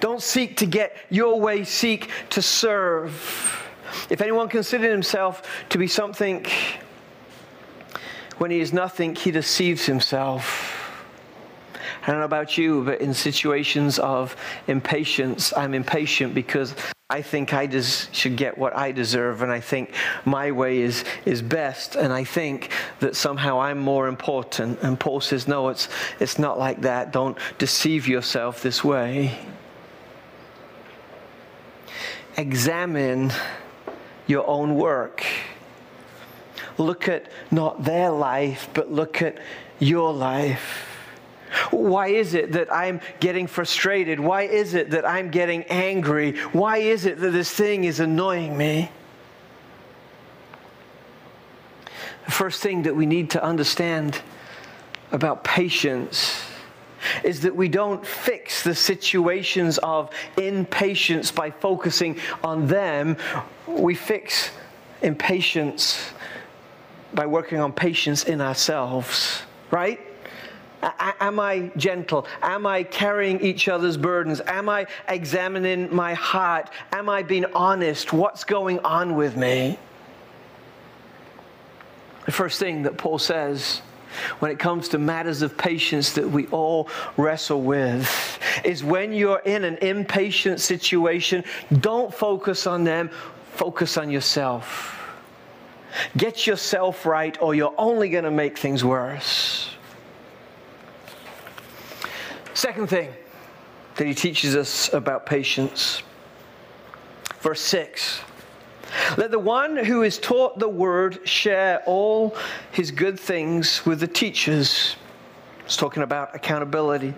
Don't 0.00 0.22
seek 0.22 0.56
to 0.58 0.66
get 0.66 0.96
your 1.08 1.40
way, 1.40 1.64
seek 1.64 2.10
to 2.30 2.42
serve. 2.42 3.67
If 4.10 4.20
anyone 4.20 4.48
considers 4.48 4.90
himself 4.90 5.42
to 5.70 5.78
be 5.78 5.86
something 5.86 6.46
when 8.38 8.50
he 8.50 8.60
is 8.60 8.72
nothing, 8.72 9.14
he 9.14 9.30
deceives 9.30 9.86
himself. 9.86 10.74
I 12.02 12.10
don't 12.10 12.20
know 12.20 12.24
about 12.24 12.56
you, 12.56 12.84
but 12.84 13.00
in 13.00 13.12
situations 13.12 13.98
of 13.98 14.36
impatience, 14.68 15.52
I'm 15.56 15.74
impatient 15.74 16.34
because 16.34 16.74
I 17.10 17.22
think 17.22 17.52
I 17.52 17.66
des- 17.66 18.06
should 18.12 18.36
get 18.36 18.56
what 18.56 18.76
I 18.76 18.92
deserve, 18.92 19.42
and 19.42 19.50
I 19.50 19.60
think 19.60 19.94
my 20.24 20.52
way 20.52 20.80
is, 20.80 21.04
is 21.24 21.42
best, 21.42 21.96
and 21.96 22.12
I 22.12 22.22
think 22.24 22.70
that 23.00 23.16
somehow 23.16 23.60
I'm 23.60 23.78
more 23.78 24.08
important. 24.08 24.80
And 24.82 25.00
Paul 25.00 25.20
says, 25.20 25.48
No, 25.48 25.68
it's, 25.68 25.88
it's 26.20 26.38
not 26.38 26.58
like 26.58 26.82
that. 26.82 27.12
Don't 27.12 27.38
deceive 27.58 28.06
yourself 28.06 28.62
this 28.62 28.84
way 28.84 29.38
examine 32.38 33.32
your 34.28 34.46
own 34.46 34.76
work. 34.76 35.26
Look 36.76 37.08
at 37.08 37.32
not 37.50 37.82
their 37.82 38.10
life, 38.10 38.68
but 38.72 38.92
look 38.92 39.20
at 39.20 39.38
your 39.80 40.12
life. 40.12 40.84
Why 41.70 42.08
is 42.08 42.34
it 42.34 42.52
that 42.52 42.72
I'm 42.72 43.00
getting 43.20 43.46
frustrated? 43.46 44.20
Why 44.20 44.42
is 44.42 44.74
it 44.74 44.90
that 44.90 45.08
I'm 45.08 45.30
getting 45.30 45.64
angry? 45.64 46.38
Why 46.52 46.78
is 46.78 47.06
it 47.06 47.18
that 47.18 47.30
this 47.30 47.50
thing 47.50 47.84
is 47.84 48.00
annoying 48.00 48.56
me? 48.56 48.90
The 52.26 52.30
first 52.30 52.62
thing 52.62 52.82
that 52.82 52.94
we 52.94 53.06
need 53.06 53.30
to 53.30 53.42
understand 53.42 54.20
about 55.10 55.42
patience 55.42 56.42
is 57.24 57.40
that 57.40 57.56
we 57.56 57.68
don't 57.68 58.06
fix 58.06 58.47
the 58.62 58.74
situations 58.74 59.78
of 59.78 60.10
impatience 60.36 61.30
by 61.30 61.50
focusing 61.50 62.18
on 62.42 62.66
them. 62.66 63.16
We 63.66 63.94
fix 63.94 64.50
impatience 65.02 66.10
by 67.14 67.26
working 67.26 67.60
on 67.60 67.72
patience 67.72 68.24
in 68.24 68.40
ourselves, 68.40 69.42
right? 69.70 70.00
Am 70.82 71.40
I 71.40 71.72
gentle? 71.76 72.26
Am 72.40 72.66
I 72.66 72.84
carrying 72.84 73.40
each 73.40 73.68
other's 73.68 73.96
burdens? 73.96 74.40
Am 74.46 74.68
I 74.68 74.86
examining 75.08 75.94
my 75.94 76.14
heart? 76.14 76.70
Am 76.92 77.08
I 77.08 77.22
being 77.22 77.46
honest? 77.46 78.12
What's 78.12 78.44
going 78.44 78.78
on 78.80 79.16
with 79.16 79.36
me? 79.36 79.78
The 82.26 82.32
first 82.32 82.60
thing 82.60 82.82
that 82.82 82.96
Paul 82.96 83.18
says 83.18 83.82
when 84.38 84.50
it 84.50 84.58
comes 84.58 84.88
to 84.90 84.98
matters 84.98 85.42
of 85.42 85.56
patience 85.56 86.12
that 86.12 86.28
we 86.28 86.46
all 86.48 86.88
wrestle 87.16 87.62
with 87.62 88.38
is 88.64 88.84
when 88.84 89.12
you're 89.12 89.40
in 89.40 89.64
an 89.64 89.76
impatient 89.78 90.60
situation, 90.60 91.44
don't 91.80 92.12
focus 92.12 92.66
on 92.66 92.84
them, 92.84 93.10
focus 93.54 93.96
on 93.96 94.10
yourself. 94.10 94.94
Get 96.16 96.46
yourself 96.46 97.06
right, 97.06 97.40
or 97.40 97.54
you're 97.54 97.74
only 97.78 98.08
going 98.08 98.24
to 98.24 98.30
make 98.30 98.58
things 98.58 98.84
worse. 98.84 99.70
Second 102.54 102.88
thing 102.88 103.12
that 103.96 104.06
he 104.06 104.14
teaches 104.14 104.56
us 104.56 104.92
about 104.92 105.26
patience, 105.26 106.02
verse 107.40 107.60
6. 107.60 108.20
Let 109.16 109.30
the 109.30 109.38
one 109.38 109.76
who 109.76 110.02
is 110.02 110.18
taught 110.18 110.58
the 110.58 110.68
word 110.68 111.26
share 111.28 111.82
all 111.86 112.36
his 112.72 112.90
good 112.90 113.18
things 113.18 113.84
with 113.84 114.00
the 114.00 114.08
teachers. 114.08 114.96
It's 115.64 115.76
talking 115.76 116.02
about 116.02 116.34
accountability. 116.34 117.14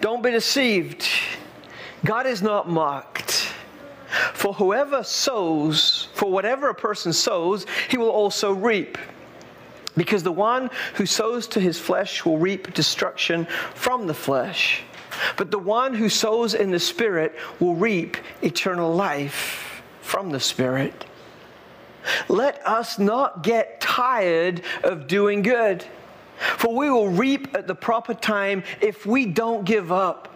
Don't 0.00 0.22
be 0.22 0.30
deceived. 0.30 1.06
God 2.04 2.26
is 2.26 2.42
not 2.42 2.68
mocked. 2.68 3.52
For 4.34 4.52
whoever 4.52 5.04
sows, 5.04 6.08
for 6.14 6.30
whatever 6.30 6.68
a 6.68 6.74
person 6.74 7.12
sows, 7.12 7.66
he 7.88 7.96
will 7.96 8.10
also 8.10 8.52
reap. 8.52 8.98
Because 9.96 10.22
the 10.22 10.32
one 10.32 10.70
who 10.94 11.06
sows 11.06 11.46
to 11.48 11.60
his 11.60 11.78
flesh 11.78 12.24
will 12.24 12.38
reap 12.38 12.72
destruction 12.74 13.46
from 13.74 14.06
the 14.06 14.14
flesh. 14.14 14.82
But 15.36 15.50
the 15.50 15.58
one 15.58 15.94
who 15.94 16.08
sows 16.08 16.54
in 16.54 16.70
the 16.70 16.80
Spirit 16.80 17.36
will 17.60 17.74
reap 17.74 18.16
eternal 18.42 18.92
life 18.92 19.69
from 20.10 20.30
the 20.30 20.40
Spirit. 20.40 21.04
Let 22.28 22.66
us 22.66 22.98
not 22.98 23.44
get 23.44 23.80
tired 23.80 24.62
of 24.82 25.06
doing 25.06 25.42
good, 25.42 25.84
for 26.36 26.74
we 26.74 26.90
will 26.90 27.10
reap 27.10 27.56
at 27.56 27.68
the 27.68 27.76
proper 27.76 28.14
time 28.14 28.64
if 28.80 29.06
we 29.06 29.24
don't 29.24 29.64
give 29.64 29.92
up. 29.92 30.34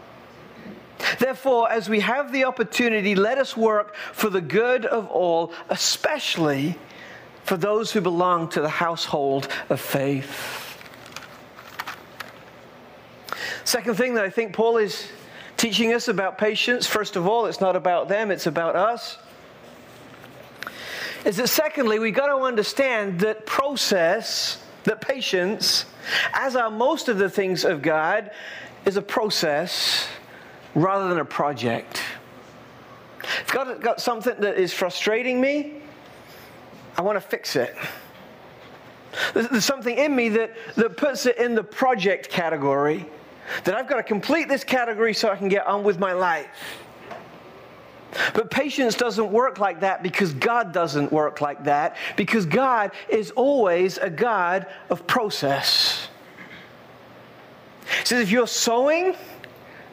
Therefore, 1.18 1.70
as 1.72 1.88
we 1.88 1.98
have 2.00 2.30
the 2.30 2.44
opportunity, 2.44 3.16
let 3.16 3.36
us 3.36 3.56
work 3.56 3.96
for 4.12 4.30
the 4.30 4.40
good 4.40 4.86
of 4.86 5.08
all, 5.08 5.52
especially 5.68 6.78
for 7.42 7.56
those 7.56 7.90
who 7.90 8.00
belong 8.00 8.48
to 8.50 8.60
the 8.60 8.68
household 8.68 9.48
of 9.70 9.80
faith. 9.80 10.78
Second 13.64 13.96
thing 13.96 14.14
that 14.14 14.24
I 14.24 14.30
think 14.30 14.52
Paul 14.52 14.76
is 14.76 15.08
teaching 15.56 15.92
us 15.92 16.06
about 16.06 16.38
patience, 16.38 16.86
first 16.86 17.16
of 17.16 17.26
all, 17.26 17.46
it's 17.46 17.60
not 17.60 17.74
about 17.74 18.08
them, 18.08 18.30
it's 18.30 18.46
about 18.46 18.76
us 18.76 19.18
is 21.24 21.36
that 21.38 21.48
secondly, 21.48 21.98
we've 21.98 22.14
got 22.14 22.26
to 22.26 22.36
understand 22.36 23.20
that 23.20 23.46
process, 23.46 24.62
that 24.84 25.00
patience, 25.00 25.86
as 26.32 26.54
are 26.54 26.70
most 26.70 27.08
of 27.08 27.18
the 27.18 27.30
things 27.30 27.64
of 27.64 27.82
God, 27.82 28.30
is 28.84 28.96
a 28.96 29.02
process 29.02 30.06
rather 30.74 31.08
than 31.08 31.18
a 31.18 31.24
project. 31.24 32.02
If 33.22 33.52
God 33.52 33.80
got 33.80 34.00
something 34.00 34.34
that 34.40 34.58
is 34.58 34.72
frustrating 34.72 35.40
me, 35.40 35.80
I 36.96 37.02
want 37.02 37.16
to 37.16 37.20
fix 37.20 37.56
it. 37.56 37.74
There's 39.32 39.64
something 39.64 39.96
in 39.96 40.14
me 40.14 40.28
that, 40.30 40.52
that 40.76 40.96
puts 40.96 41.26
it 41.26 41.38
in 41.38 41.54
the 41.54 41.64
project 41.64 42.28
category, 42.28 43.06
that 43.64 43.74
I've 43.74 43.88
got 43.88 43.96
to 43.96 44.02
complete 44.02 44.48
this 44.48 44.64
category 44.64 45.14
so 45.14 45.30
I 45.30 45.36
can 45.36 45.48
get 45.48 45.66
on 45.66 45.84
with 45.84 45.98
my 45.98 46.12
life. 46.12 46.83
But 48.32 48.50
patience 48.50 48.94
doesn't 48.94 49.30
work 49.30 49.58
like 49.58 49.80
that 49.80 50.02
because 50.02 50.32
God 50.32 50.72
doesn't 50.72 51.12
work 51.12 51.40
like 51.40 51.64
that, 51.64 51.96
because 52.16 52.46
God 52.46 52.92
is 53.08 53.30
always 53.32 53.98
a 53.98 54.10
God 54.10 54.66
of 54.90 55.06
process. 55.06 56.08
He 58.00 58.06
says, 58.06 58.20
if 58.22 58.30
you're 58.30 58.46
sowing, 58.46 59.14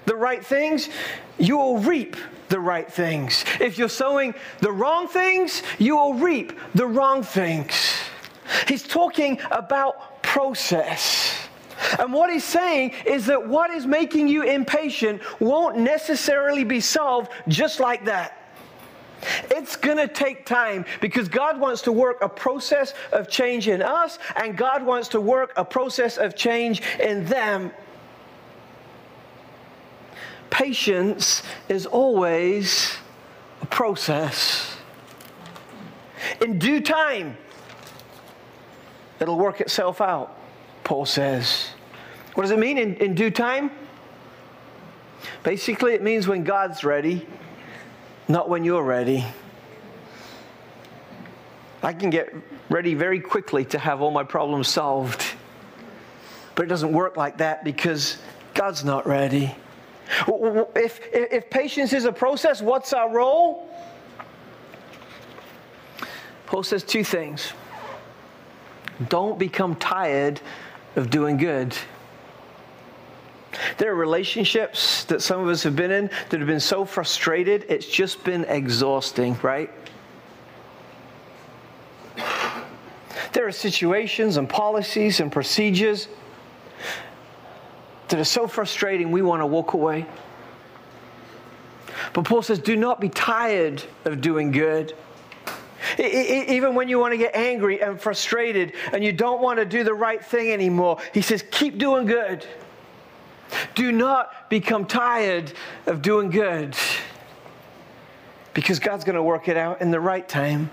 the 0.06 0.16
right 0.16 0.46
things, 0.46 0.90
you 1.38 1.58
will 1.58 1.78
reap 1.78 2.16
the 2.50 2.60
right 2.60 2.92
things. 2.92 3.46
If 3.60 3.78
you're 3.78 3.90
sowing 3.90 4.34
the 4.60 4.72
wrong 4.72 5.08
things, 5.08 5.64
you 5.78 5.96
will 5.96 6.16
reap 6.16 6.60
the 6.76 6.86
wrong 6.86 7.24
things. 7.24 7.74
He's 8.68 8.84
talking 8.84 9.40
about 9.52 10.22
process. 10.24 11.41
And 12.00 12.14
what 12.14 12.32
he's 12.32 12.44
saying 12.44 12.94
is 13.06 13.26
that 13.28 13.48
what 13.48 13.72
is 13.72 13.86
making 13.86 14.28
you 14.28 14.44
impatient 14.44 15.22
won't 15.40 15.78
necessarily 15.78 16.64
be 16.64 16.80
solved 16.80 17.32
just 17.48 17.80
like 17.80 18.06
that. 18.06 18.38
It's 19.52 19.76
going 19.76 19.98
to 19.98 20.08
take 20.08 20.46
time 20.46 20.86
because 21.00 21.28
God 21.28 21.60
wants 21.60 21.82
to 21.84 21.92
work 21.92 22.22
a 22.22 22.30
process 22.30 22.94
of 23.12 23.30
change 23.30 23.68
in 23.68 23.82
us, 23.82 24.18
and 24.36 24.58
God 24.58 24.84
wants 24.84 25.10
to 25.10 25.22
work 25.22 25.54
a 25.56 25.66
process 25.66 26.18
of 26.18 26.36
change 26.36 26.82
in 27.00 27.26
them. 27.26 27.72
Patience 30.50 31.44
is 31.70 31.86
always 31.86 32.98
a 33.62 33.66
process. 33.68 34.76
In 36.42 36.60
due 36.60 36.82
time, 36.82 37.38
it'll 39.20 39.38
work 39.38 39.62
itself 39.62 40.02
out, 40.02 40.36
Paul 40.84 41.06
says. 41.06 41.70
What 42.34 42.44
does 42.44 42.52
it 42.52 42.60
mean 42.60 42.78
in, 42.78 42.96
in 42.96 43.16
due 43.16 43.32
time? 43.32 43.72
Basically, 45.44 45.94
it 45.94 46.02
means 46.02 46.28
when 46.28 46.44
God's 46.44 46.84
ready 46.84 47.28
not 48.32 48.50
when 48.50 48.64
you're 48.64 48.84
ready. 48.84 49.26
I 51.84 51.94
can 51.94 52.10
get 52.10 52.34
ready 52.70 52.94
very 52.94 53.20
quickly 53.20 53.66
to 53.66 53.80
have 53.80 54.02
all 54.02 54.12
my 54.12 54.24
problems 54.24 54.68
solved. 54.68 55.26
But 56.56 56.64
it 56.64 56.70
doesn't 56.70 56.94
work 56.94 57.18
like 57.18 57.38
that 57.38 57.64
because 57.64 58.18
God's 58.54 58.84
not 58.84 59.08
ready. 59.08 59.56
If, 60.28 61.00
if 61.14 61.50
patience 61.50 61.94
is 61.94 62.06
a 62.06 62.12
process, 62.12 62.62
what's 62.62 62.94
our 62.94 63.12
role? 63.12 63.70
Paul 66.46 66.64
says 66.64 66.84
two 66.84 67.04
things. 67.04 67.54
Don't 69.10 69.40
become 69.40 69.76
tired 69.76 70.42
of 70.96 71.10
doing 71.10 71.38
good. 71.38 71.76
There 73.78 73.92
are 73.92 73.96
relationships 73.96 75.04
that 75.06 75.22
some 75.22 75.42
of 75.42 75.48
us 75.48 75.64
have 75.64 75.76
been 75.76 75.92
in 75.92 76.10
that 76.30 76.40
have 76.40 76.48
been 76.48 76.60
so 76.60 76.86
frustrated, 76.86 77.66
it's 77.68 77.86
just 77.86 78.24
been 78.24 78.46
exhausting, 78.46 79.38
right? 79.42 79.70
There 83.34 83.48
are 83.48 83.52
situations 83.52 84.38
and 84.38 84.48
policies 84.48 85.20
and 85.20 85.32
procedures 85.32 86.08
that 88.10 88.20
are 88.20 88.26
so 88.26 88.48
frustrating 88.48 89.12
we 89.12 89.22
want 89.22 89.42
to 89.42 89.46
walk 89.46 89.74
away. 89.74 90.06
But 92.14 92.26
Paul 92.26 92.42
says, 92.42 92.60
do 92.60 92.76
not 92.76 93.00
be 93.00 93.08
tired 93.10 93.84
of 94.04 94.20
doing 94.20 94.52
good. 94.52 94.94
Even 95.98 96.76
when 96.76 96.90
you 96.90 97.00
want 97.00 97.14
to 97.14 97.18
get 97.18 97.36
angry 97.36 97.82
and 97.82 98.00
frustrated 98.00 98.74
and 98.92 99.04
you 99.04 99.12
don't 99.14 99.42
want 99.42 99.60
to 99.60 99.66
do 99.66 99.84
the 99.84 99.94
right 99.94 100.24
thing 100.24 100.52
anymore, 100.52 100.98
he 101.14 101.22
says, 101.22 101.44
keep 101.52 101.78
doing 101.78 102.06
good. 102.06 102.46
Do 103.76 103.92
not 103.92 104.50
become 104.50 104.86
tired 104.86 105.54
of 105.86 106.02
doing 106.02 106.30
good 106.30 106.76
because 108.54 108.80
God's 108.80 109.04
going 109.04 109.16
to 109.16 109.24
work 109.24 109.48
it 109.48 109.58
out 109.58 109.82
in 109.82 109.92
the 109.92 110.00
right 110.00 110.28
time. 110.28 110.70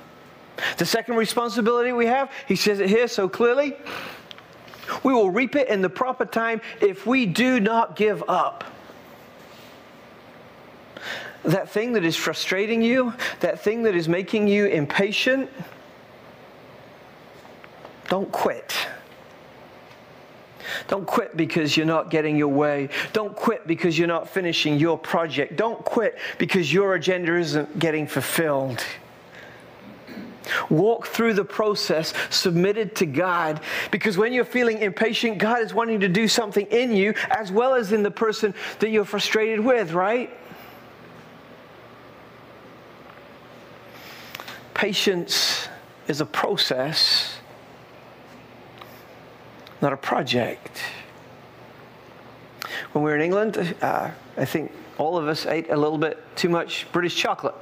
The 0.76 0.86
second 0.86 1.16
responsibility 1.16 1.92
we 1.92 2.06
have, 2.06 2.30
he 2.46 2.56
says 2.56 2.80
it 2.80 2.88
here 2.88 3.08
so 3.08 3.28
clearly 3.28 3.76
we 5.02 5.12
will 5.12 5.30
reap 5.30 5.54
it 5.56 5.68
in 5.68 5.82
the 5.82 5.90
proper 5.90 6.24
time 6.24 6.60
if 6.80 7.06
we 7.06 7.26
do 7.26 7.60
not 7.60 7.96
give 7.96 8.22
up. 8.28 8.64
That 11.44 11.70
thing 11.70 11.92
that 11.92 12.04
is 12.04 12.16
frustrating 12.16 12.82
you, 12.82 13.14
that 13.40 13.60
thing 13.60 13.84
that 13.84 13.94
is 13.94 14.08
making 14.08 14.48
you 14.48 14.66
impatient, 14.66 15.50
don't 18.08 18.30
quit. 18.32 18.74
Don't 20.86 21.06
quit 21.06 21.36
because 21.36 21.76
you're 21.76 21.86
not 21.86 22.10
getting 22.10 22.36
your 22.36 22.48
way. 22.48 22.88
Don't 23.12 23.34
quit 23.34 23.66
because 23.66 23.98
you're 23.98 24.08
not 24.08 24.28
finishing 24.28 24.78
your 24.78 24.98
project. 24.98 25.56
Don't 25.56 25.84
quit 25.84 26.18
because 26.38 26.72
your 26.72 26.94
agenda 26.94 27.36
isn't 27.36 27.78
getting 27.78 28.06
fulfilled. 28.06 28.84
Walk 30.70 31.06
through 31.06 31.34
the 31.34 31.44
process 31.44 32.14
submitted 32.30 32.94
to 32.96 33.06
God 33.06 33.60
because 33.90 34.16
when 34.16 34.32
you're 34.32 34.44
feeling 34.44 34.78
impatient, 34.78 35.38
God 35.38 35.60
is 35.62 35.74
wanting 35.74 36.00
to 36.00 36.08
do 36.08 36.28
something 36.28 36.66
in 36.66 36.92
you 36.92 37.14
as 37.30 37.52
well 37.52 37.74
as 37.74 37.92
in 37.92 38.02
the 38.02 38.10
person 38.10 38.54
that 38.78 38.90
you're 38.90 39.04
frustrated 39.04 39.60
with, 39.60 39.92
right? 39.92 40.30
Patience 44.74 45.68
is 46.06 46.20
a 46.20 46.26
process 46.26 47.37
not 49.80 49.92
a 49.92 49.96
project. 49.96 50.80
When 52.92 53.04
we 53.04 53.10
were 53.10 53.16
in 53.16 53.22
England, 53.22 53.74
uh, 53.80 54.10
I 54.36 54.44
think 54.44 54.72
all 54.98 55.16
of 55.16 55.28
us 55.28 55.46
ate 55.46 55.70
a 55.70 55.76
little 55.76 55.98
bit 55.98 56.22
too 56.36 56.48
much 56.48 56.86
British 56.92 57.14
chocolate. 57.16 57.54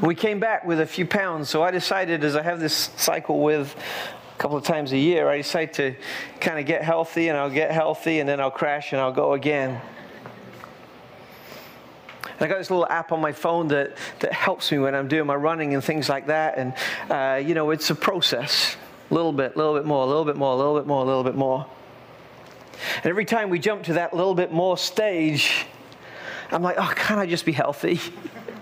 We 0.00 0.14
came 0.14 0.40
back 0.40 0.64
with 0.64 0.80
a 0.80 0.86
few 0.86 1.06
pounds, 1.06 1.48
so 1.48 1.62
I 1.62 1.70
decided 1.70 2.24
as 2.24 2.36
I 2.36 2.42
have 2.42 2.60
this 2.60 2.90
cycle 2.96 3.42
with 3.42 3.74
a 4.34 4.38
couple 4.38 4.56
of 4.56 4.64
times 4.64 4.92
a 4.92 4.98
year, 4.98 5.28
I 5.28 5.38
decide 5.38 5.72
to 5.74 5.94
kind 6.40 6.58
of 6.58 6.66
get 6.66 6.82
healthy 6.82 7.28
and 7.28 7.38
I'll 7.38 7.50
get 7.50 7.70
healthy 7.70 8.20
and 8.20 8.28
then 8.28 8.40
I'll 8.40 8.50
crash 8.50 8.92
and 8.92 9.00
I'll 9.00 9.12
go 9.12 9.32
again. 9.32 9.80
And 12.38 12.42
I 12.42 12.48
got 12.48 12.58
this 12.58 12.70
little 12.70 12.86
app 12.88 13.12
on 13.12 13.20
my 13.20 13.32
phone 13.32 13.68
that, 13.68 13.96
that 14.20 14.32
helps 14.32 14.70
me 14.70 14.78
when 14.78 14.94
I'm 14.94 15.08
doing 15.08 15.26
my 15.26 15.34
running 15.34 15.72
and 15.72 15.82
things 15.82 16.08
like 16.08 16.26
that. 16.26 16.58
And, 16.58 16.74
uh, 17.10 17.36
you 17.46 17.54
know, 17.54 17.70
it's 17.70 17.88
a 17.88 17.94
process. 17.94 18.76
A 19.10 19.14
little 19.14 19.32
bit, 19.32 19.54
a 19.54 19.58
little 19.58 19.74
bit 19.74 19.84
more, 19.84 20.04
a 20.04 20.06
little 20.06 20.24
bit 20.24 20.36
more, 20.36 20.52
a 20.52 20.56
little 20.56 20.74
bit 20.76 20.86
more, 20.86 21.02
a 21.02 21.06
little 21.06 21.24
bit 21.24 21.36
more. 21.36 21.66
And 22.96 23.06
every 23.06 23.24
time 23.24 23.50
we 23.50 23.58
jump 23.58 23.84
to 23.84 23.94
that 23.94 24.14
little 24.14 24.34
bit 24.34 24.52
more 24.52 24.76
stage, 24.76 25.66
I'm 26.50 26.62
like, 26.62 26.76
oh, 26.78 26.92
can't 26.94 27.20
I 27.20 27.26
just 27.26 27.44
be 27.44 27.52
healthy? 27.52 28.00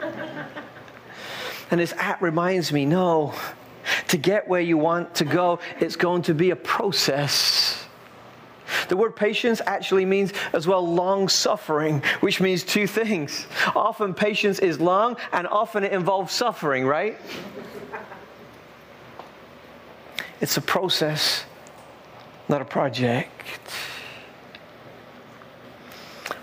and 1.70 1.80
this 1.80 1.92
app 1.94 2.22
reminds 2.22 2.72
me 2.72 2.84
no, 2.84 3.34
to 4.08 4.16
get 4.16 4.46
where 4.48 4.60
you 4.60 4.76
want 4.78 5.14
to 5.16 5.24
go, 5.24 5.60
it's 5.80 5.96
going 5.96 6.22
to 6.22 6.34
be 6.34 6.50
a 6.50 6.56
process. 6.56 7.84
The 8.88 8.96
word 8.96 9.16
patience 9.16 9.60
actually 9.66 10.04
means 10.04 10.32
as 10.52 10.66
well 10.66 10.86
long 10.86 11.28
suffering, 11.28 12.02
which 12.20 12.40
means 12.40 12.64
two 12.64 12.86
things. 12.86 13.46
Often 13.74 14.14
patience 14.14 14.58
is 14.58 14.80
long 14.80 15.16
and 15.32 15.46
often 15.46 15.84
it 15.84 15.92
involves 15.92 16.32
suffering, 16.32 16.86
right? 16.86 17.18
It's 20.44 20.58
a 20.58 20.60
process, 20.60 21.42
not 22.50 22.60
a 22.60 22.66
project. 22.66 23.30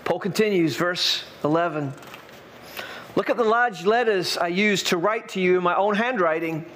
Paul 0.02 0.18
continues, 0.18 0.74
verse 0.74 1.22
11. 1.44 1.92
Look 3.14 3.30
at 3.30 3.36
the 3.36 3.44
large 3.44 3.86
letters 3.86 4.36
I 4.36 4.48
used 4.48 4.88
to 4.88 4.96
write 4.96 5.28
to 5.28 5.40
you 5.40 5.56
in 5.56 5.62
my 5.62 5.76
own 5.76 5.94
handwriting. 5.94 6.66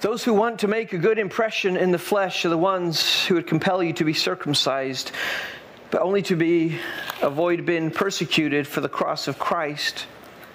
Those 0.00 0.22
who 0.22 0.32
want 0.32 0.60
to 0.60 0.68
make 0.68 0.92
a 0.92 0.98
good 0.98 1.18
impression 1.18 1.76
in 1.76 1.90
the 1.90 1.98
flesh 1.98 2.44
are 2.44 2.50
the 2.50 2.56
ones 2.56 3.24
who 3.24 3.34
would 3.34 3.48
compel 3.48 3.82
you 3.82 3.92
to 3.94 4.04
be 4.04 4.14
circumcised, 4.14 5.10
but 5.90 6.02
only 6.02 6.22
to 6.22 6.36
be 6.36 6.78
avoid 7.20 7.66
being 7.66 7.90
persecuted 7.90 8.68
for 8.68 8.80
the 8.80 8.88
cross 8.88 9.26
of 9.26 9.40
Christ. 9.40 10.06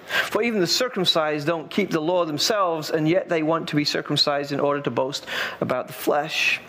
For 0.08 0.42
even 0.42 0.60
the 0.60 0.66
circumcised 0.66 1.46
don't 1.46 1.70
keep 1.70 1.90
the 1.90 2.00
law 2.00 2.24
themselves, 2.24 2.90
and 2.90 3.08
yet 3.08 3.28
they 3.28 3.42
want 3.42 3.68
to 3.68 3.76
be 3.76 3.84
circumcised 3.84 4.52
in 4.52 4.60
order 4.60 4.80
to 4.82 4.90
boast 4.90 5.26
about 5.60 5.86
the 5.86 5.92
flesh. 5.92 6.60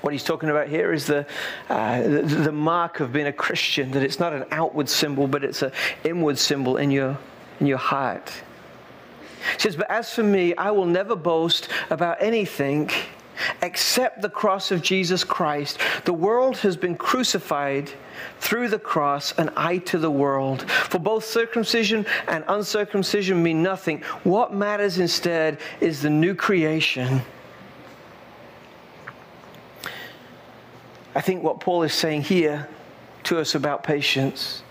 What 0.00 0.12
he's 0.12 0.24
talking 0.24 0.50
about 0.50 0.68
here 0.68 0.92
is 0.92 1.06
the, 1.06 1.26
uh, 1.68 2.02
the, 2.02 2.22
the 2.22 2.52
mark 2.52 3.00
of 3.00 3.12
being 3.12 3.26
a 3.26 3.32
Christian, 3.32 3.90
that 3.92 4.02
it's 4.02 4.18
not 4.18 4.32
an 4.32 4.44
outward 4.50 4.88
symbol, 4.88 5.26
but 5.26 5.44
it's 5.44 5.62
an 5.62 5.72
inward 6.02 6.38
symbol 6.38 6.76
in 6.76 6.90
your, 6.90 7.16
in 7.60 7.66
your 7.66 7.78
heart. 7.78 8.32
He 9.54 9.60
says, 9.60 9.76
But 9.76 9.90
as 9.90 10.12
for 10.12 10.22
me, 10.22 10.54
I 10.56 10.70
will 10.70 10.86
never 10.86 11.16
boast 11.16 11.68
about 11.90 12.22
anything 12.22 12.90
except 13.62 14.22
the 14.22 14.28
cross 14.28 14.70
of 14.70 14.82
Jesus 14.82 15.24
Christ. 15.24 15.78
The 16.04 16.12
world 16.12 16.58
has 16.58 16.76
been 16.76 16.96
crucified 16.96 17.90
through 18.40 18.68
the 18.68 18.78
cross, 18.78 19.32
and 19.38 19.50
I 19.56 19.78
to 19.78 19.98
the 19.98 20.10
world. 20.10 20.70
For 20.70 20.98
both 20.98 21.24
circumcision 21.24 22.06
and 22.28 22.44
uncircumcision 22.48 23.42
mean 23.42 23.62
nothing. 23.62 24.00
What 24.22 24.54
matters 24.54 24.98
instead 24.98 25.58
is 25.80 26.02
the 26.02 26.10
new 26.10 26.34
creation. 26.34 27.22
I 31.14 31.20
think 31.20 31.42
what 31.42 31.60
Paul 31.60 31.82
is 31.84 31.92
saying 31.92 32.22
here 32.22 32.68
to 33.24 33.38
us 33.38 33.54
about 33.54 33.84
patience 33.84 34.62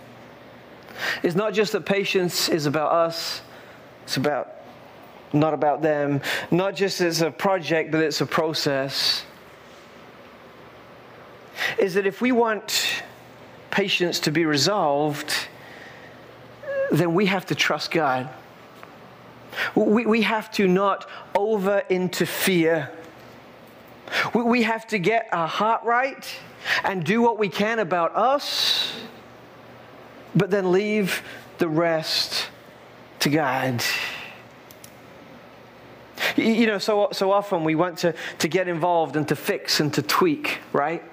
is 1.23 1.35
not 1.35 1.53
just 1.53 1.71
that 1.71 1.85
patience 1.85 2.49
is 2.49 2.65
about 2.65 2.91
us, 2.91 3.41
it's 4.03 4.17
about 4.17 4.62
not 5.33 5.53
about 5.53 5.81
them, 5.81 6.21
not 6.51 6.75
just 6.75 7.01
as 7.01 7.21
a 7.21 7.31
project, 7.31 7.91
but 7.91 8.01
it's 8.01 8.21
a 8.21 8.25
process. 8.25 9.25
Is 11.77 11.95
that 11.95 12.05
if 12.05 12.21
we 12.21 12.31
want 12.31 13.03
patience 13.71 14.19
to 14.21 14.31
be 14.31 14.45
resolved, 14.45 15.33
then 16.91 17.13
we 17.13 17.25
have 17.25 17.45
to 17.47 17.55
trust 17.55 17.91
God. 17.91 18.29
We, 19.75 20.05
we 20.05 20.21
have 20.21 20.51
to 20.51 20.67
not 20.67 21.09
over 21.35 21.83
interfere. 21.89 22.91
We, 24.33 24.43
we 24.43 24.63
have 24.63 24.85
to 24.87 24.99
get 24.99 25.27
our 25.31 25.47
heart 25.47 25.83
right 25.83 26.27
and 26.83 27.03
do 27.03 27.21
what 27.21 27.37
we 27.37 27.49
can 27.49 27.79
about 27.79 28.15
us, 28.15 28.93
but 30.35 30.49
then 30.49 30.71
leave 30.71 31.23
the 31.57 31.67
rest 31.67 32.49
to 33.19 33.29
God. 33.29 33.83
You 36.35 36.67
know, 36.67 36.77
so, 36.77 37.09
so 37.11 37.31
often 37.31 37.63
we 37.63 37.75
want 37.75 37.97
to, 37.99 38.13
to 38.39 38.47
get 38.47 38.67
involved 38.67 39.15
and 39.15 39.27
to 39.27 39.35
fix 39.35 39.79
and 39.79 39.93
to 39.93 40.01
tweak, 40.01 40.59
right? 40.71 41.03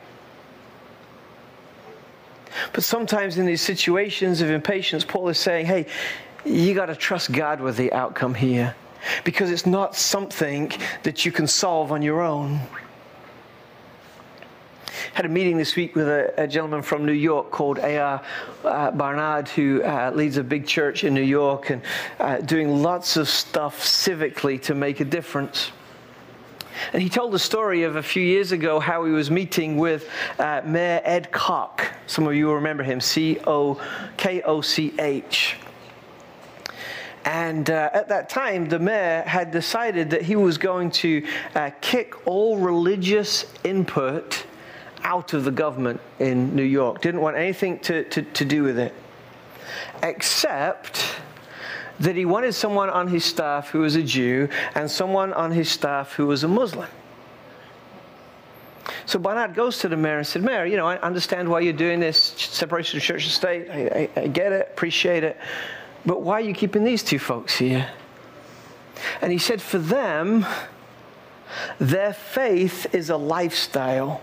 But 2.73 2.85
sometimes 2.85 3.39
in 3.39 3.47
these 3.47 3.63
situations 3.63 4.41
of 4.41 4.51
impatience, 4.51 5.05
Paul 5.05 5.29
is 5.29 5.39
saying, 5.39 5.67
hey, 5.67 5.87
you 6.45 6.75
got 6.75 6.87
to 6.87 6.97
trust 6.97 7.33
God 7.33 7.61
with 7.61 7.77
the 7.77 7.93
outcome 7.93 8.35
here 8.35 8.75
because 9.25 9.51
it's 9.51 9.67
not 9.67 9.95
something 9.95 10.73
that 11.03 11.25
you 11.25 11.33
can 11.33 11.47
solve 11.47 11.93
on 11.93 12.03
your 12.03 12.23
own. 12.23 12.61
Had 15.21 15.27
a 15.27 15.35
meeting 15.35 15.59
this 15.59 15.77
week 15.77 15.95
with 15.97 16.09
a, 16.09 16.33
a 16.39 16.49
gentleman 16.49 16.81
from 16.81 17.05
New 17.05 17.13
York 17.13 17.51
called 17.51 17.77
A.R. 17.81 18.23
Uh, 18.65 18.91
Bernard, 18.91 19.51
who 19.51 19.83
uh, 19.83 20.11
leads 20.15 20.39
a 20.39 20.43
big 20.43 20.67
church 20.67 21.05
in 21.05 21.13
New 21.13 21.21
York 21.21 21.69
and 21.69 21.83
uh, 22.19 22.39
doing 22.39 22.81
lots 22.81 23.19
of 23.19 23.29
stuff 23.29 23.83
civically 23.83 24.59
to 24.63 24.75
make 24.75 25.01
a 25.01 25.05
difference. 25.05 25.73
And 26.95 27.03
he 27.03 27.11
told 27.11 27.33
the 27.33 27.39
story 27.39 27.83
of 27.83 27.97
a 27.97 28.03
few 28.03 28.23
years 28.23 28.53
ago 28.53 28.81
how 28.81 29.05
he 29.05 29.13
was 29.13 29.31
meeting 29.31 29.77
with 29.77 30.09
uh, 30.39 30.63
Mayor 30.65 31.03
Ed 31.05 31.31
Koch. 31.31 31.87
Some 32.07 32.27
of 32.27 32.35
you 32.35 32.51
remember 32.51 32.83
him, 32.83 32.99
C 32.99 33.41
O 33.47 33.79
K 34.17 34.41
O 34.41 34.63
C 34.63 34.95
H. 34.99 35.57
And 37.27 37.69
uh, 37.69 37.91
at 37.93 38.09
that 38.09 38.31
time, 38.31 38.71
the 38.71 38.79
mayor 38.79 39.23
had 39.27 39.51
decided 39.51 40.09
that 40.09 40.23
he 40.23 40.37
was 40.37 40.57
going 40.57 40.91
to 40.93 41.27
uh, 41.55 41.73
kick 41.83 42.27
all 42.27 42.57
religious 42.57 43.45
input 43.65 44.47
out 45.03 45.33
of 45.35 45.45
the 45.45 45.51
government 45.51 46.01
in 46.19 46.55
New 46.55 46.63
York. 46.63 47.01
Didn't 47.01 47.21
want 47.21 47.37
anything 47.37 47.79
to, 47.81 48.05
to, 48.05 48.23
to 48.23 48.45
do 48.45 48.63
with 48.63 48.79
it. 48.79 48.95
Except 50.03 51.21
that 52.01 52.17
he 52.17 52.25
wanted 52.25 52.55
someone 52.55 52.89
on 52.89 53.09
his 53.09 53.25
staff 53.25 53.69
who 53.71 53.81
was 53.81 53.97
a 53.97 54.03
Jew 54.03 54.49
and 54.75 54.91
someone 54.91 55.33
on 55.35 55.51
his 55.53 55.69
staff 55.69 56.13
who 56.15 56.27
was 56.27 56.45
a 56.45 56.49
Muslim. 56.49 56.89
So 59.07 59.19
Bernard 59.19 59.55
goes 59.55 59.79
to 59.79 59.89
the 59.89 59.97
mayor 59.97 60.19
and 60.19 60.27
said, 60.27 60.43
Mayor, 60.43 60.65
you 60.65 60.77
know, 60.77 60.87
I 60.87 60.97
understand 60.99 61.49
why 61.49 61.61
you're 61.61 61.73
doing 61.73 62.01
this 62.01 62.19
separation 62.19 62.97
of 62.97 63.03
church 63.03 63.25
and 63.25 63.33
state. 63.33 63.69
I, 63.69 64.09
I, 64.17 64.23
I 64.23 64.27
get 64.29 64.53
it, 64.53 64.69
appreciate 64.73 65.25
it. 65.25 65.37
But 66.07 66.23
why 66.23 66.35
are 66.35 66.41
you 66.41 66.55
keeping 66.55 66.85
these 66.85 67.03
two 67.03 67.19
folks 67.19 67.57
here? 67.57 67.91
And 69.21 69.33
he 69.33 69.39
said, 69.39 69.61
For 69.61 69.79
them, 69.79 70.47
their 71.79 72.13
faith 72.13 72.95
is 72.95 73.11
a 73.11 73.17
lifestyle. 73.17 74.21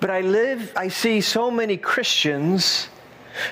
But 0.00 0.10
I 0.10 0.20
live, 0.20 0.72
I 0.76 0.88
see 0.88 1.20
so 1.20 1.50
many 1.50 1.76
Christians 1.76 2.88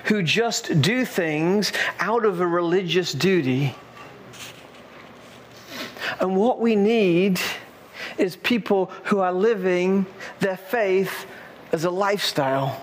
who 0.05 0.23
just 0.23 0.81
do 0.81 1.05
things 1.05 1.73
out 2.01 2.25
of 2.25 2.41
a 2.41 2.47
religious 2.47 3.13
duty. 3.13 3.75
And 6.21 6.37
what 6.37 6.61
we 6.61 6.77
need 6.77 7.41
is 8.19 8.37
people 8.37 8.91
who 9.05 9.21
are 9.21 9.33
living 9.33 10.07
their 10.41 10.57
faith 10.57 11.27
as 11.73 11.85
a 11.85 11.91
lifestyle. 11.91 12.83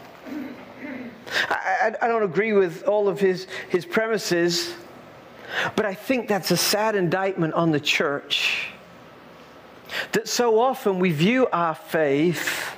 I, 1.49 1.55
I, 1.81 2.05
I, 2.05 2.07
don't 2.07 2.23
agree 2.23 2.53
with 2.53 2.83
all 2.83 3.07
of 3.07 3.19
his, 3.19 3.47
his 3.69 3.85
premises, 3.85 4.75
but 5.75 5.85
I 5.85 5.93
think 5.93 6.27
that's 6.27 6.51
a 6.51 6.57
sad 6.57 6.95
indictment 6.95 7.53
on 7.53 7.71
the 7.71 7.79
church. 7.79 8.67
That 10.11 10.27
so 10.27 10.59
often 10.59 10.99
we 10.99 11.11
view 11.11 11.47
our 11.51 11.75
faith 11.75 12.72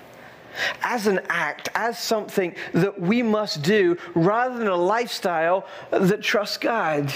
as 0.81 1.07
an 1.07 1.19
act, 1.29 1.69
as 1.75 1.99
something 1.99 2.55
that 2.73 2.99
we 2.99 3.21
must 3.21 3.61
do, 3.61 3.97
rather 4.13 4.57
than 4.57 4.67
a 4.67 4.75
lifestyle 4.75 5.67
that 5.91 6.21
trusts 6.21 6.57
God. 6.57 7.13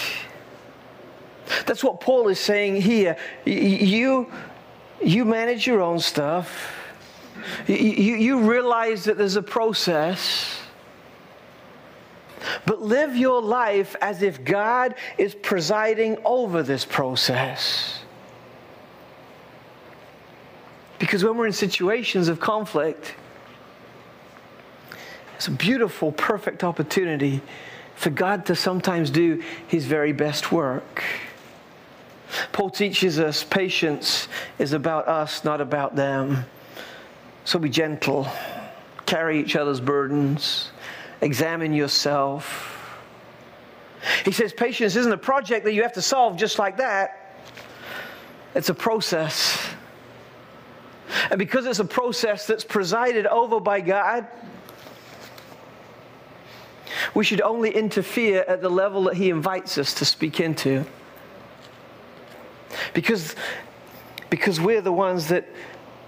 That's 1.66 1.84
what 1.84 2.00
Paul 2.00 2.28
is 2.28 2.40
saying 2.40 2.82
here. 2.82 3.18
You, 3.46 4.32
you 5.04 5.26
manage 5.26 5.66
your 5.66 5.82
own 5.82 6.00
stuff. 6.00 6.76
You, 7.68 7.76
you 7.76 8.40
realize 8.40 9.06
that 9.06 9.18
there's 9.18 9.36
a 9.36 9.42
process. 9.42 10.60
But 12.66 12.82
live 12.82 13.16
your 13.16 13.42
life 13.42 13.96
as 14.02 14.22
if 14.22 14.44
God 14.44 14.96
is 15.18 15.36
presiding 15.36 16.18
over 16.24 16.64
this 16.64 16.86
process. 16.86 18.00
Because 21.00 21.24
when 21.24 21.38
we're 21.38 21.48
in 21.48 21.54
situations 21.54 22.28
of 22.28 22.40
conflict, 22.40 23.16
it's 25.40 25.48
a 25.48 25.52
beautiful, 25.52 26.12
perfect 26.12 26.66
opportunity 26.66 27.42
for 27.96 28.10
God 28.10 28.48
to 28.48 28.58
sometimes 28.58 29.10
do 29.10 29.42
his 29.70 29.86
very 29.86 30.12
best 30.12 30.52
work. 30.52 31.02
Paul 32.52 32.70
teaches 32.70 33.22
us 33.22 33.42
patience 33.46 34.28
is 34.58 34.74
about 34.74 35.08
us, 35.08 35.46
not 35.46 35.62
about 35.62 35.96
them. 35.96 36.44
So 37.46 37.58
be 37.58 37.70
gentle, 37.70 38.28
carry 39.06 39.40
each 39.40 39.56
other's 39.56 39.80
burdens, 39.80 40.72
examine 41.22 41.72
yourself. 41.72 43.00
He 44.26 44.34
says 44.34 44.52
patience 44.52 44.98
isn't 44.98 45.14
a 45.14 45.18
project 45.18 45.64
that 45.64 45.74
you 45.74 45.84
have 45.84 45.94
to 45.94 46.02
solve 46.02 46.36
just 46.36 46.60
like 46.60 46.76
that, 46.80 47.38
it's 48.56 48.68
a 48.68 48.76
process. 48.76 49.70
And 51.32 51.40
because 51.40 51.66
it's 51.66 51.80
a 51.80 51.86
process 51.86 52.46
that's 52.46 52.66
presided 52.66 53.26
over 53.26 53.62
by 53.62 53.80
God, 53.80 54.28
we 57.14 57.24
should 57.24 57.42
only 57.42 57.72
interfere 57.72 58.44
at 58.48 58.62
the 58.62 58.70
level 58.70 59.04
that 59.06 59.16
He 59.16 59.30
invites 59.30 59.78
us 59.78 59.94
to 59.96 60.06
speak 60.06 60.40
into. 60.40 60.86
Because, 62.94 63.36
because 64.30 64.60
we're 64.60 64.82
the 64.82 64.92
ones 64.92 65.28
that, 65.28 65.48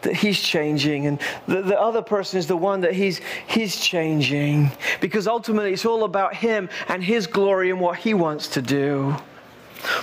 that 0.04 0.14
He's 0.14 0.40
changing, 0.40 1.08
and 1.08 1.20
the, 1.48 1.62
the 1.62 1.80
other 1.80 2.02
person 2.02 2.40
is 2.40 2.48
the 2.48 2.58
one 2.58 2.82
that 2.82 2.94
he's, 2.94 3.22
he's 3.48 3.80
changing. 3.80 4.72
Because 5.00 5.28
ultimately, 5.28 5.74
it's 5.74 5.86
all 5.86 6.04
about 6.04 6.36
Him 6.36 6.70
and 6.88 7.04
His 7.04 7.28
glory 7.28 7.72
and 7.72 7.80
what 7.80 7.98
He 7.98 8.14
wants 8.14 8.48
to 8.50 8.62
do. 8.62 9.16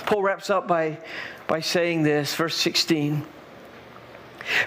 Paul 0.05 0.23
wraps 0.23 0.49
up 0.49 0.67
by, 0.67 0.97
by 1.47 1.61
saying 1.61 2.03
this, 2.03 2.35
verse 2.35 2.55
16. 2.55 3.25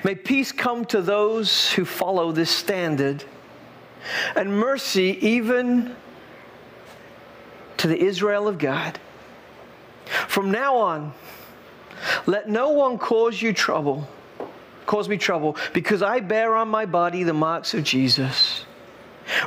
May 0.05 0.15
peace 0.15 0.53
come 0.53 0.85
to 0.87 1.03
those 1.03 1.73
who 1.73 1.85
follow 1.85 2.33
this 2.33 2.51
standard, 2.51 3.25
and 4.37 4.57
mercy 4.57 5.19
even 5.21 5.97
to 7.83 7.89
the 7.89 8.01
Israel 8.01 8.47
of 8.47 8.59
God. 8.59 9.01
From 10.29 10.53
now 10.53 10.77
on, 10.77 11.13
let 12.27 12.49
no 12.49 12.71
one 12.71 12.97
cause 12.97 13.43
you 13.43 13.53
trouble, 13.53 14.09
cause 14.87 15.09
me 15.09 15.17
trouble, 15.17 15.57
because 15.73 16.01
I 16.01 16.21
bear 16.21 16.55
on 16.55 16.69
my 16.69 16.87
body 16.87 17.25
the 17.25 17.33
marks 17.33 17.75
of 17.75 17.83
Jesus. 17.83 18.67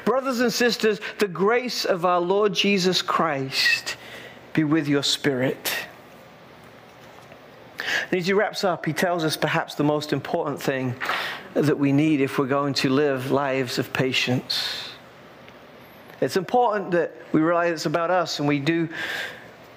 Brothers 0.03 0.41
and 0.41 0.51
sisters, 0.51 0.99
the 1.17 1.29
grace 1.29 1.85
of 1.85 2.03
our 2.03 2.19
Lord 2.19 2.53
Jesus 2.53 3.01
Christ 3.01 3.95
be 4.51 4.65
with 4.65 4.89
your 4.89 5.03
spirit. 5.03 5.71
And 8.11 8.19
as 8.19 8.27
he 8.27 8.33
wraps 8.33 8.65
up, 8.65 8.85
he 8.85 8.91
tells 8.91 9.23
us 9.23 9.37
perhaps 9.37 9.75
the 9.75 9.85
most 9.85 10.11
important 10.11 10.61
thing 10.61 10.95
that 11.53 11.79
we 11.79 11.93
need 11.93 12.19
if 12.19 12.37
we're 12.37 12.47
going 12.47 12.73
to 12.75 12.89
live 12.89 13.31
lives 13.31 13.79
of 13.79 13.93
patience. 13.93 14.84
It's 16.21 16.37
important 16.37 16.91
that 16.91 17.13
we 17.31 17.41
realize 17.41 17.73
it's 17.73 17.85
about 17.85 18.09
us 18.09 18.39
and 18.39 18.47
we 18.47 18.59
do 18.59 18.89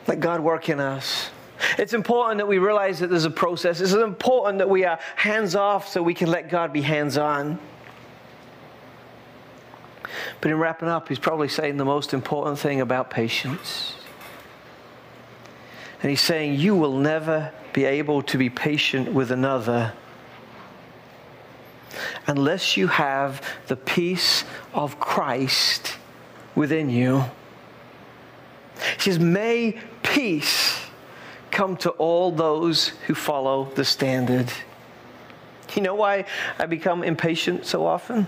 let 0.06 0.20
God 0.20 0.40
work 0.40 0.68
in 0.68 0.80
us. 0.80 1.30
It's 1.76 1.92
important 1.92 2.38
that 2.38 2.46
we 2.46 2.58
realize 2.58 3.00
that 3.00 3.10
there's 3.10 3.24
a 3.24 3.30
process. 3.30 3.80
It's 3.80 3.92
important 3.92 4.58
that 4.58 4.68
we 4.68 4.84
are 4.84 4.98
hands 5.16 5.54
off 5.54 5.88
so 5.88 6.02
we 6.02 6.14
can 6.14 6.30
let 6.30 6.48
God 6.48 6.72
be 6.72 6.82
hands 6.82 7.18
on. 7.18 7.58
But 10.40 10.50
in 10.50 10.58
wrapping 10.58 10.88
up, 10.88 11.08
he's 11.08 11.18
probably 11.18 11.48
saying 11.48 11.76
the 11.76 11.84
most 11.84 12.14
important 12.14 12.58
thing 12.58 12.80
about 12.80 13.10
patience. 13.10 13.94
And 16.00 16.10
he's 16.10 16.20
saying, 16.20 16.60
You 16.60 16.76
will 16.76 16.96
never 16.96 17.52
be 17.72 17.84
able 17.84 18.22
to 18.22 18.38
be 18.38 18.48
patient 18.48 19.12
with 19.12 19.32
another 19.32 19.92
unless 22.26 22.76
you 22.76 22.86
have 22.86 23.42
the 23.66 23.76
peace 23.76 24.44
of 24.72 25.00
Christ 25.00 25.97
within 26.58 26.90
you. 26.90 27.24
He 28.96 29.00
says, 29.00 29.18
May 29.18 29.80
peace 30.02 30.80
come 31.50 31.76
to 31.78 31.90
all 31.90 32.32
those 32.32 32.88
who 33.06 33.14
follow 33.14 33.70
the 33.76 33.84
standard. 33.84 34.52
You 35.74 35.82
know 35.82 35.94
why 35.94 36.24
I 36.58 36.66
become 36.66 37.04
impatient 37.04 37.64
so 37.64 37.86
often? 37.86 38.26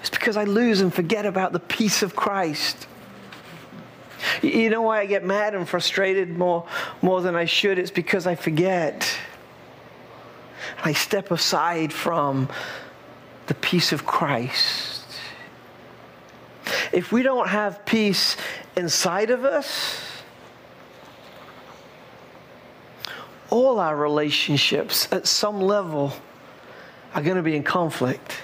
It's 0.00 0.10
because 0.10 0.36
I 0.36 0.44
lose 0.44 0.80
and 0.80 0.92
forget 0.92 1.26
about 1.26 1.52
the 1.52 1.60
peace 1.60 2.02
of 2.02 2.16
Christ. 2.16 2.86
You 4.42 4.70
know 4.70 4.82
why 4.82 5.00
I 5.00 5.06
get 5.06 5.24
mad 5.24 5.54
and 5.54 5.68
frustrated 5.68 6.30
more, 6.30 6.66
more 7.02 7.20
than 7.20 7.36
I 7.36 7.44
should? 7.44 7.78
It's 7.78 7.90
because 7.90 8.26
I 8.26 8.34
forget. 8.34 9.16
I 10.82 10.94
step 10.94 11.30
aside 11.30 11.92
from 11.92 12.48
the 13.46 13.54
peace 13.54 13.92
of 13.92 14.06
Christ. 14.06 14.93
If 16.94 17.10
we 17.10 17.24
don't 17.24 17.48
have 17.48 17.84
peace 17.84 18.36
inside 18.76 19.30
of 19.30 19.44
us, 19.44 20.00
all 23.50 23.80
our 23.80 23.96
relationships 23.96 25.08
at 25.10 25.26
some 25.26 25.60
level 25.60 26.12
are 27.12 27.20
going 27.20 27.36
to 27.36 27.42
be 27.42 27.56
in 27.56 27.64
conflict. 27.64 28.36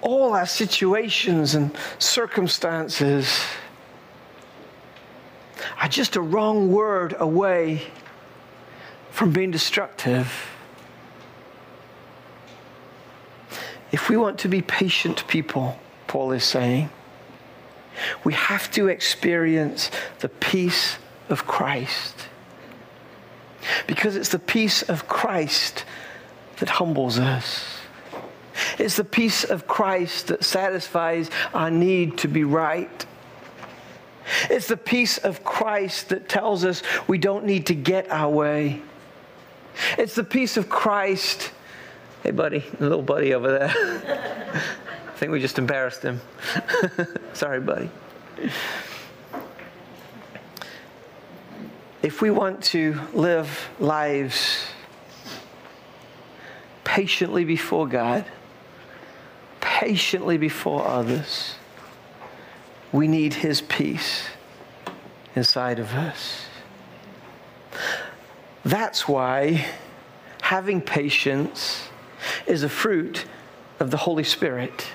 All 0.00 0.32
our 0.32 0.46
situations 0.46 1.54
and 1.54 1.76
circumstances 1.98 3.44
are 5.78 5.88
just 5.88 6.16
a 6.16 6.22
wrong 6.22 6.72
word 6.72 7.14
away 7.18 7.82
from 9.10 9.30
being 9.30 9.50
destructive. 9.50 10.55
If 13.96 14.10
we 14.10 14.18
want 14.18 14.40
to 14.40 14.48
be 14.48 14.60
patient 14.60 15.26
people, 15.26 15.78
Paul 16.06 16.32
is 16.32 16.44
saying, 16.44 16.90
we 18.24 18.34
have 18.34 18.70
to 18.72 18.88
experience 18.88 19.90
the 20.18 20.28
peace 20.28 20.98
of 21.30 21.46
Christ. 21.46 22.28
Because 23.86 24.14
it's 24.14 24.28
the 24.28 24.38
peace 24.38 24.82
of 24.82 25.08
Christ 25.08 25.86
that 26.58 26.68
humbles 26.68 27.18
us. 27.18 27.78
It's 28.78 28.96
the 28.96 29.04
peace 29.04 29.44
of 29.44 29.66
Christ 29.66 30.26
that 30.26 30.44
satisfies 30.44 31.30
our 31.54 31.70
need 31.70 32.18
to 32.18 32.28
be 32.28 32.44
right. 32.44 33.06
It's 34.50 34.68
the 34.68 34.76
peace 34.76 35.16
of 35.16 35.42
Christ 35.42 36.10
that 36.10 36.28
tells 36.28 36.66
us 36.66 36.82
we 37.08 37.16
don't 37.16 37.46
need 37.46 37.64
to 37.68 37.74
get 37.74 38.10
our 38.10 38.28
way. 38.28 38.82
It's 39.96 40.14
the 40.14 40.24
peace 40.24 40.58
of 40.58 40.68
Christ. 40.68 41.50
Hey, 42.26 42.32
buddy, 42.32 42.64
little 42.80 43.02
buddy 43.02 43.34
over 43.34 43.56
there. 43.56 43.72
I 45.06 45.16
think 45.16 45.30
we 45.30 45.40
just 45.40 45.60
embarrassed 45.60 46.02
him. 46.02 46.20
Sorry, 47.34 47.60
buddy. 47.60 47.88
If 52.02 52.20
we 52.20 52.32
want 52.32 52.64
to 52.64 53.00
live 53.14 53.68
lives 53.78 54.66
patiently 56.82 57.44
before 57.44 57.86
God, 57.86 58.24
patiently 59.60 60.36
before 60.36 60.84
others, 60.84 61.54
we 62.90 63.06
need 63.06 63.34
His 63.34 63.60
peace 63.60 64.26
inside 65.36 65.78
of 65.78 65.94
us. 65.94 66.46
That's 68.64 69.06
why 69.06 69.64
having 70.42 70.80
patience 70.80 71.88
is 72.46 72.62
a 72.62 72.68
fruit 72.68 73.24
of 73.80 73.90
the 73.90 73.96
Holy 73.96 74.24
Spirit. 74.24 74.86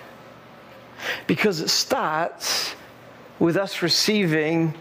Because 1.28 1.60
it 1.60 1.70
starts 1.70 2.76
with 3.40 3.58
us 3.58 3.82
receiving 3.82 4.74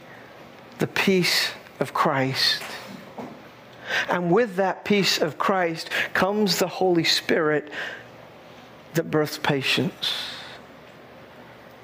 the 0.79 0.87
peace 0.87 1.51
of 1.81 1.95
Christ. 1.95 2.63
And 4.09 4.31
with 4.31 4.57
that 4.57 4.85
peace 4.85 5.19
of 5.19 5.39
Christ 5.39 5.91
comes 6.15 6.59
the 6.59 6.69
Holy 6.69 7.05
Spirit 7.05 7.71
that 8.95 9.11
births 9.11 9.39
patience. 9.39 10.35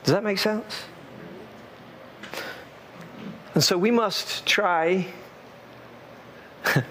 Does 0.04 0.12
that 0.12 0.22
make 0.22 0.38
sense? 0.38 0.84
And 3.54 3.64
so 3.64 3.78
we 3.78 3.90
must 3.90 4.44
try. 4.44 5.06
I'm 6.74 6.84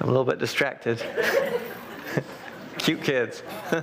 a 0.00 0.06
little 0.06 0.24
bit 0.24 0.38
distracted. 0.38 1.04
Cute 2.78 3.02
kids. 3.02 3.42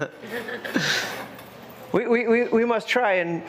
we, 1.92 2.08
we, 2.08 2.48
we 2.48 2.66
must 2.66 2.88
try 2.88 3.14
and 3.14 3.44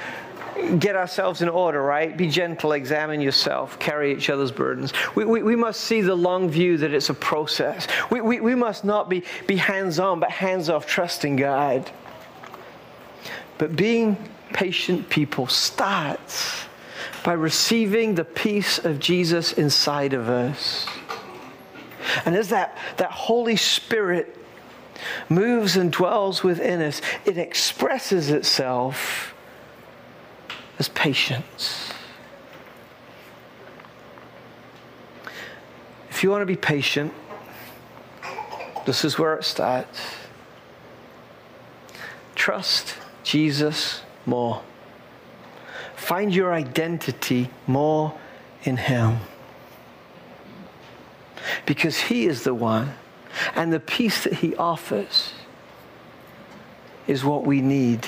get 0.78 0.96
ourselves 0.96 1.42
in 1.42 1.48
order, 1.48 1.82
right? 1.82 2.16
Be 2.16 2.28
gentle, 2.28 2.72
examine 2.72 3.20
yourself, 3.20 3.78
carry 3.78 4.12
each 4.12 4.30
other's 4.30 4.52
burdens. 4.52 4.92
We, 5.14 5.24
we, 5.24 5.42
we 5.42 5.56
must 5.56 5.80
see 5.80 6.00
the 6.00 6.14
long 6.14 6.50
view 6.50 6.76
that 6.78 6.92
it's 6.92 7.10
a 7.10 7.14
process. 7.14 7.86
We, 8.10 8.20
we, 8.20 8.40
we 8.40 8.54
must 8.54 8.84
not 8.84 9.08
be, 9.08 9.24
be 9.46 9.56
hands 9.56 9.98
on, 9.98 10.20
but 10.20 10.30
hands 10.30 10.68
off, 10.68 10.86
trusting 10.86 11.36
God. 11.36 11.90
But 13.58 13.76
being 13.76 14.16
patient 14.52 15.08
people 15.08 15.46
starts 15.46 16.64
by 17.24 17.32
receiving 17.32 18.14
the 18.14 18.24
peace 18.24 18.78
of 18.78 18.98
Jesus 18.98 19.52
inside 19.52 20.12
of 20.12 20.28
us. 20.28 20.86
And 22.24 22.34
as 22.34 22.48
that, 22.48 22.76
that 22.96 23.10
Holy 23.10 23.56
Spirit 23.56 24.36
moves 25.28 25.76
and 25.76 25.92
dwells 25.92 26.42
within 26.42 26.80
us, 26.80 27.00
it 27.24 27.38
expresses 27.38 28.30
itself 28.30 29.34
as 30.78 30.88
patience. 30.88 31.92
If 36.10 36.22
you 36.22 36.30
want 36.30 36.42
to 36.42 36.46
be 36.46 36.56
patient, 36.56 37.12
this 38.86 39.04
is 39.04 39.18
where 39.18 39.34
it 39.34 39.44
starts. 39.44 40.00
Trust 42.34 42.96
Jesus 43.24 44.02
more. 44.26 44.62
Find 45.96 46.34
your 46.34 46.52
identity 46.52 47.48
more 47.66 48.18
in 48.64 48.76
Him. 48.76 49.18
Because 51.66 52.00
He 52.02 52.26
is 52.26 52.44
the 52.44 52.54
one, 52.54 52.94
and 53.54 53.72
the 53.72 53.80
peace 53.80 54.24
that 54.24 54.34
He 54.34 54.54
offers 54.56 55.32
is 57.06 57.24
what 57.24 57.44
we 57.44 57.60
need 57.60 58.06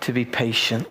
to 0.00 0.12
be 0.12 0.24
patient. 0.24 0.86